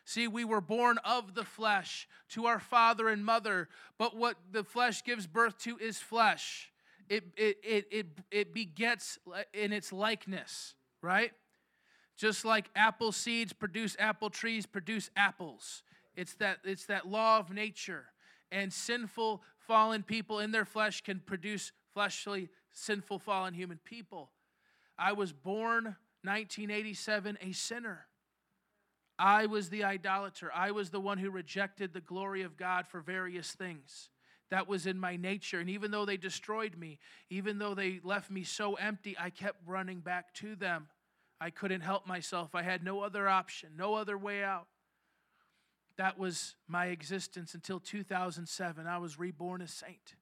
[0.08, 4.64] See, we were born of the flesh to our father and mother, but what the
[4.64, 6.72] flesh gives birth to is flesh.
[7.10, 9.20] It, it, it, it, it begets
[9.54, 11.34] in its likeness, right?
[12.16, 15.84] Just like apple seeds produce apple trees, produce apples.
[16.16, 18.06] It's that, it's that law of nature.
[18.50, 24.30] And sinful, fallen people in their flesh can produce fleshly, sinful, fallen human people.
[24.98, 28.06] I was born 1987 a sinner.
[29.20, 30.52] I was the idolater.
[30.54, 34.10] I was the one who rejected the glory of God for various things.
[34.50, 35.60] That was in my nature.
[35.60, 37.00] And even though they destroyed me,
[37.30, 40.88] even though they left me so empty, I kept running back to them.
[41.40, 42.56] I couldn't help myself.
[42.56, 44.68] I had no other option, no other way out.
[45.98, 48.88] That was my existence until 2007.
[48.88, 50.16] I was reborn a saint.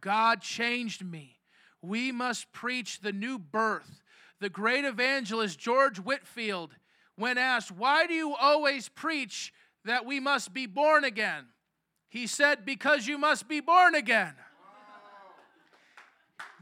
[0.00, 1.38] God changed me.
[1.82, 4.02] We must preach the new birth.
[4.40, 6.72] The great evangelist George Whitefield
[7.16, 9.52] when asked, Why do you always preach
[9.84, 11.46] that we must be born again?
[12.08, 14.34] He said, Because you must be born again.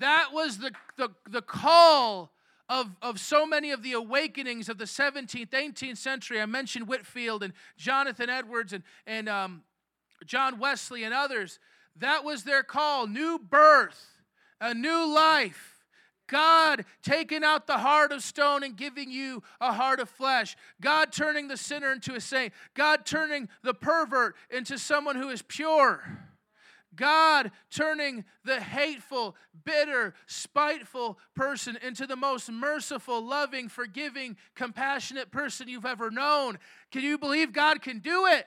[0.00, 2.32] That was the, the, the call
[2.68, 6.40] of, of so many of the awakenings of the 17th, 18th century.
[6.40, 9.62] I mentioned Whitefield and Jonathan Edwards and, and um,
[10.24, 11.58] John Wesley and others.
[11.96, 14.04] That was their call new birth,
[14.60, 15.73] a new life.
[16.26, 20.56] God taking out the heart of stone and giving you a heart of flesh.
[20.80, 22.52] God turning the sinner into a saint.
[22.74, 26.02] God turning the pervert into someone who is pure.
[26.96, 35.68] God turning the hateful, bitter, spiteful person into the most merciful, loving, forgiving, compassionate person
[35.68, 36.58] you've ever known.
[36.92, 38.46] Can you believe God can do it?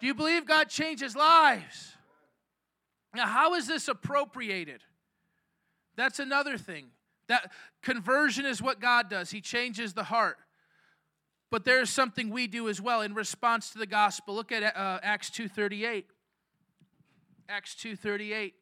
[0.00, 1.92] Do you believe God changes lives?
[3.14, 4.82] Now, how is this appropriated?
[5.96, 6.86] That's another thing.
[7.28, 7.52] That
[7.82, 9.30] conversion is what God does.
[9.30, 10.38] He changes the heart.
[11.50, 14.34] But there is something we do as well in response to the gospel.
[14.34, 16.04] Look at uh, Acts 2:38.
[17.48, 18.52] Acts 2:38.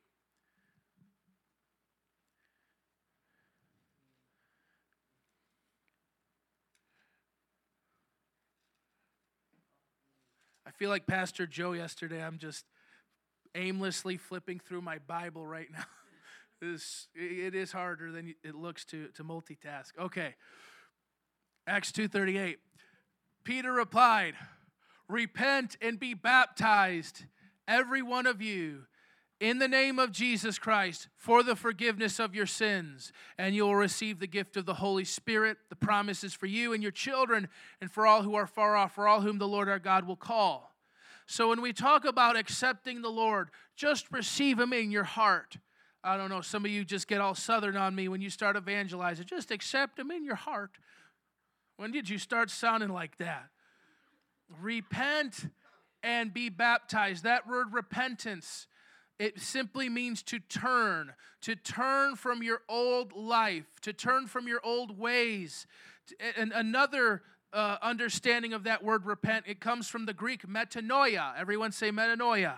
[10.67, 12.23] I feel like Pastor Joe yesterday.
[12.23, 12.65] I'm just
[13.55, 15.85] aimlessly flipping through my Bible right now.
[16.65, 19.93] is it is harder than it looks to, to multitask.
[19.99, 20.35] Okay.
[21.67, 22.57] Acts 2:38.
[23.45, 24.35] Peter replied,
[25.09, 27.25] "Repent and be baptized,
[27.69, 28.87] every one of you,
[29.41, 33.77] in the name of Jesus Christ for the forgiveness of your sins, and you will
[33.77, 35.59] receive the gift of the Holy Spirit.
[35.69, 37.49] The promise is for you and your children
[37.81, 40.17] and for all who are far off, for all whom the Lord our God will
[40.17, 40.75] call."
[41.27, 45.57] So when we talk about accepting the Lord, just receive him in your heart.
[46.05, 48.57] I don't know, some of you just get all southern on me when you start
[48.57, 49.25] evangelizing.
[49.25, 50.73] Just accept Him in your heart.
[51.79, 53.47] When did you start sounding like that?
[54.61, 55.49] Repent
[56.03, 57.25] and be baptized.
[57.25, 58.67] That word repentance,
[59.19, 64.61] it simply means to turn, to turn from your old life, to turn from your
[64.63, 65.67] old ways.
[66.37, 67.23] And another
[67.55, 71.33] uh, understanding of that word repent, it comes from the Greek metanoia.
[71.39, 72.57] Everyone say metanoia.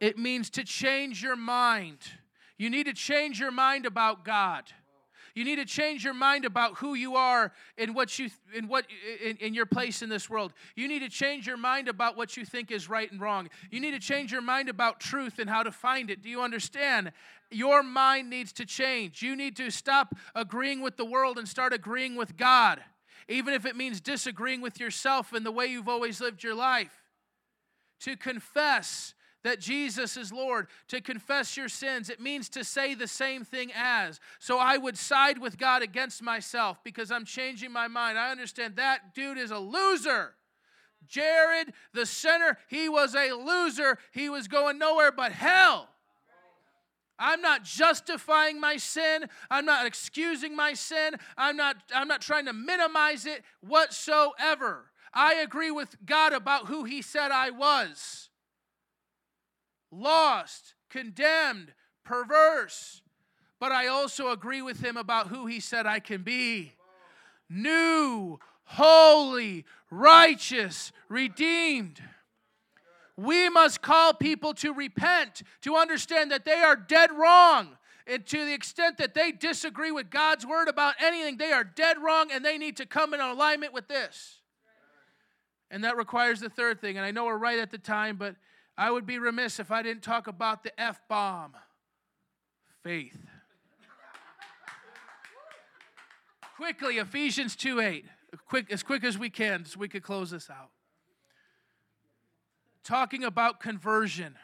[0.00, 1.98] It means to change your mind
[2.60, 4.64] you need to change your mind about God.
[5.34, 8.84] You need to change your mind about who you are and what you in what
[9.24, 10.52] in, in, your place in this world.
[10.76, 13.48] You need to change your mind about what you think is right and wrong.
[13.70, 16.20] You need to change your mind about truth and how to find it.
[16.20, 17.12] Do you understand?
[17.50, 19.22] Your mind needs to change.
[19.22, 22.80] You need to stop agreeing with the world and start agreeing with God.
[23.26, 26.92] Even if it means disagreeing with yourself and the way you've always lived your life.
[28.00, 32.10] To confess that Jesus is Lord, to confess your sins.
[32.10, 34.20] It means to say the same thing as.
[34.38, 38.18] So I would side with God against myself because I'm changing my mind.
[38.18, 40.34] I understand that dude is a loser.
[41.06, 43.98] Jared, the sinner, he was a loser.
[44.12, 45.88] He was going nowhere but hell.
[47.18, 49.26] I'm not justifying my sin.
[49.50, 51.16] I'm not excusing my sin.
[51.36, 54.86] I'm not, I'm not trying to minimize it whatsoever.
[55.12, 58.29] I agree with God about who He said I was
[59.90, 61.72] lost, condemned,
[62.04, 63.02] perverse.
[63.58, 66.72] But I also agree with Him about who He said I can be
[67.48, 72.00] new, holy, righteous, redeemed.
[73.16, 77.76] We must call people to repent, to understand that they are dead wrong.
[78.06, 81.98] And to the extent that they disagree with God's word about anything, they are dead
[82.02, 84.40] wrong and they need to come in alignment with this.
[85.70, 86.96] And that requires the third thing.
[86.96, 88.36] And I know we're right at the time, but
[88.76, 91.54] I would be remiss if I didn't talk about the F bomb
[92.82, 93.18] faith.
[96.56, 98.04] Quickly, Ephesians 2 8.
[98.46, 100.70] Quick, as quick as we can, so we could close this out
[102.90, 104.36] talking about conversion,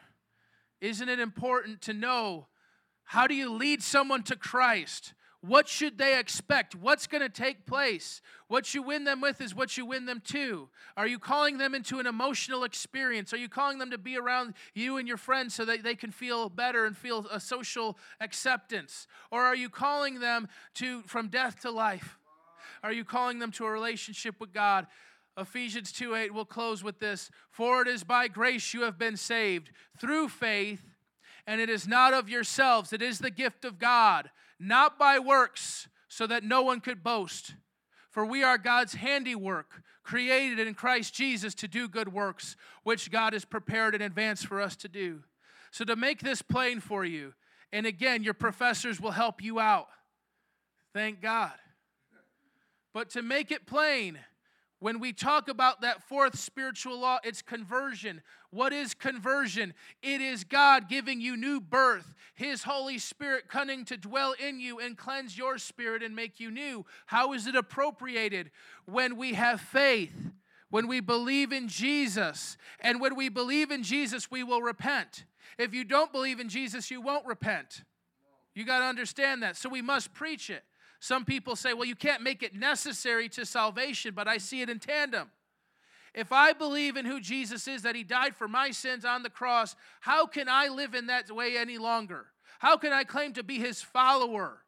[0.79, 2.47] isn't it important to know
[3.03, 5.13] how do you lead someone to Christ?
[5.41, 6.73] What should they expect?
[6.75, 8.21] What's going to take place?
[8.47, 10.69] What you win them with is what you win them to.
[10.95, 13.33] Are you calling them into an emotional experience?
[13.33, 16.11] Are you calling them to be around you and your friends so that they can
[16.11, 19.05] feel better and feel a social acceptance?
[19.29, 22.17] Or are you calling them to from death to life?
[22.83, 24.87] Are you calling them to a relationship with God?
[25.37, 27.29] Ephesians 2 8, we'll close with this.
[27.51, 30.95] For it is by grace you have been saved through faith,
[31.45, 35.87] and it is not of yourselves, it is the gift of God, not by works,
[36.07, 37.55] so that no one could boast.
[38.09, 43.33] For we are God's handiwork, created in Christ Jesus to do good works, which God
[43.33, 45.23] has prepared in advance for us to do.
[45.71, 47.33] So, to make this plain for you,
[47.71, 49.87] and again, your professors will help you out.
[50.93, 51.53] Thank God.
[52.93, 54.17] But to make it plain,
[54.79, 58.21] when we talk about that fourth spiritual law, it's conversion.
[58.51, 59.73] What is conversion?
[60.03, 64.79] It is God giving you new birth, His Holy Spirit coming to dwell in you
[64.79, 66.85] and cleanse your spirit and make you new.
[67.07, 68.51] How is it appropriated?
[68.85, 70.13] When we have faith,
[70.69, 72.57] when we believe in Jesus.
[72.79, 75.25] And when we believe in Jesus, we will repent.
[75.57, 77.83] If you don't believe in Jesus, you won't repent.
[78.53, 79.55] You got to understand that.
[79.55, 80.63] So we must preach it.
[80.99, 84.69] Some people say, well, you can't make it necessary to salvation, but I see it
[84.69, 85.29] in tandem.
[86.13, 89.29] If I believe in who Jesus is, that he died for my sins on the
[89.29, 92.25] cross, how can I live in that way any longer?
[92.59, 94.63] How can I claim to be his follower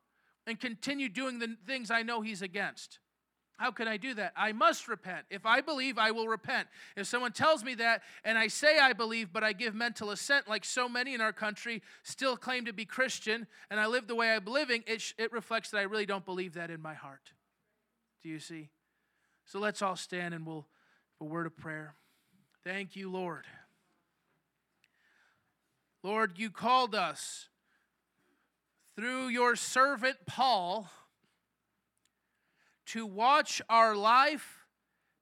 [0.46, 3.00] and continue doing the things I know he's against?
[3.60, 4.32] How can I do that?
[4.38, 5.26] I must repent.
[5.30, 6.70] If I believe, I will repent.
[6.96, 10.48] If someone tells me that and I say I believe, but I give mental assent,
[10.48, 14.16] like so many in our country still claim to be Christian, and I live the
[14.16, 16.94] way I'm living, it, sh- it reflects that I really don't believe that in my
[16.94, 17.34] heart.
[18.24, 18.70] Do you see?
[19.44, 20.66] So let's all stand and we'll
[21.20, 21.96] have a word of prayer.
[22.64, 23.44] Thank you, Lord.
[26.02, 27.50] Lord, you called us
[28.96, 30.90] through your servant Paul
[32.90, 34.66] to watch our life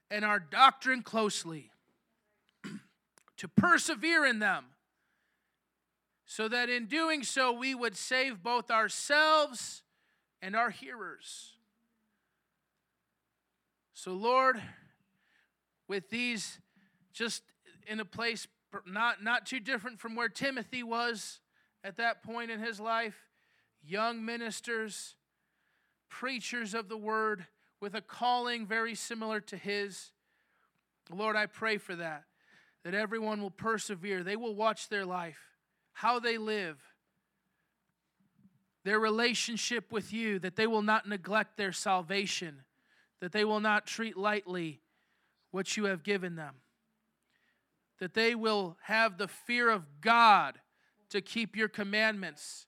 [0.09, 1.69] and our doctrine closely,
[3.37, 4.65] to persevere in them,
[6.25, 9.83] so that in doing so we would save both ourselves
[10.41, 11.53] and our hearers.
[13.93, 14.61] So, Lord,
[15.89, 16.59] with these
[17.11, 17.43] just
[17.85, 18.47] in a place
[18.85, 21.39] not, not too different from where Timothy was
[21.83, 23.17] at that point in his life,
[23.83, 25.15] young ministers,
[26.09, 27.45] preachers of the word,
[27.79, 30.11] with a calling very similar to his.
[31.11, 32.23] Lord, I pray for that,
[32.83, 34.23] that everyone will persevere.
[34.23, 35.39] They will watch their life,
[35.93, 36.81] how they live,
[38.83, 42.63] their relationship with you, that they will not neglect their salvation,
[43.19, 44.81] that they will not treat lightly
[45.51, 46.55] what you have given them,
[47.99, 50.59] that they will have the fear of God
[51.09, 52.65] to keep your commandments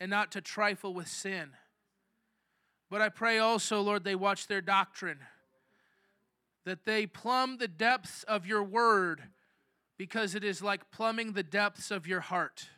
[0.00, 1.50] and not to trifle with sin.
[2.90, 5.18] But I pray also, Lord, they watch their doctrine,
[6.64, 9.22] that they plumb the depths of your word,
[9.96, 12.68] because it is like plumbing the depths of your heart.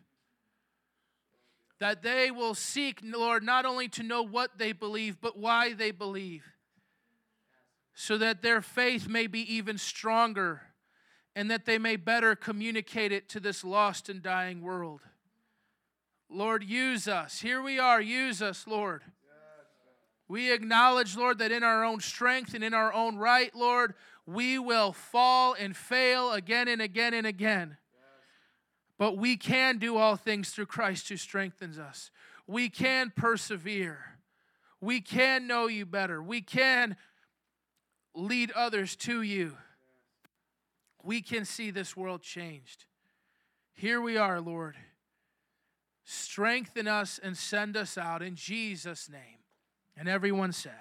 [1.78, 5.90] That they will seek, Lord, not only to know what they believe, but why they
[5.90, 6.44] believe,
[7.94, 10.62] so that their faith may be even stronger
[11.34, 15.02] and that they may better communicate it to this lost and dying world.
[16.30, 17.40] Lord, use us.
[17.40, 18.00] Here we are.
[18.00, 19.02] Use us, Lord.
[20.28, 23.94] We acknowledge, Lord, that in our own strength and in our own right, Lord,
[24.27, 27.77] we will fall and fail again and again and again.
[28.98, 32.11] But we can do all things through Christ who strengthens us.
[32.47, 34.19] We can persevere.
[34.81, 36.23] We can know you better.
[36.23, 36.97] We can
[38.15, 39.57] lead others to you.
[41.05, 42.86] We can see this world changed.
[43.74, 44.77] Here we are, Lord.
[46.05, 49.39] Strengthen us and send us out in Jesus' name.
[49.97, 50.73] And everyone said,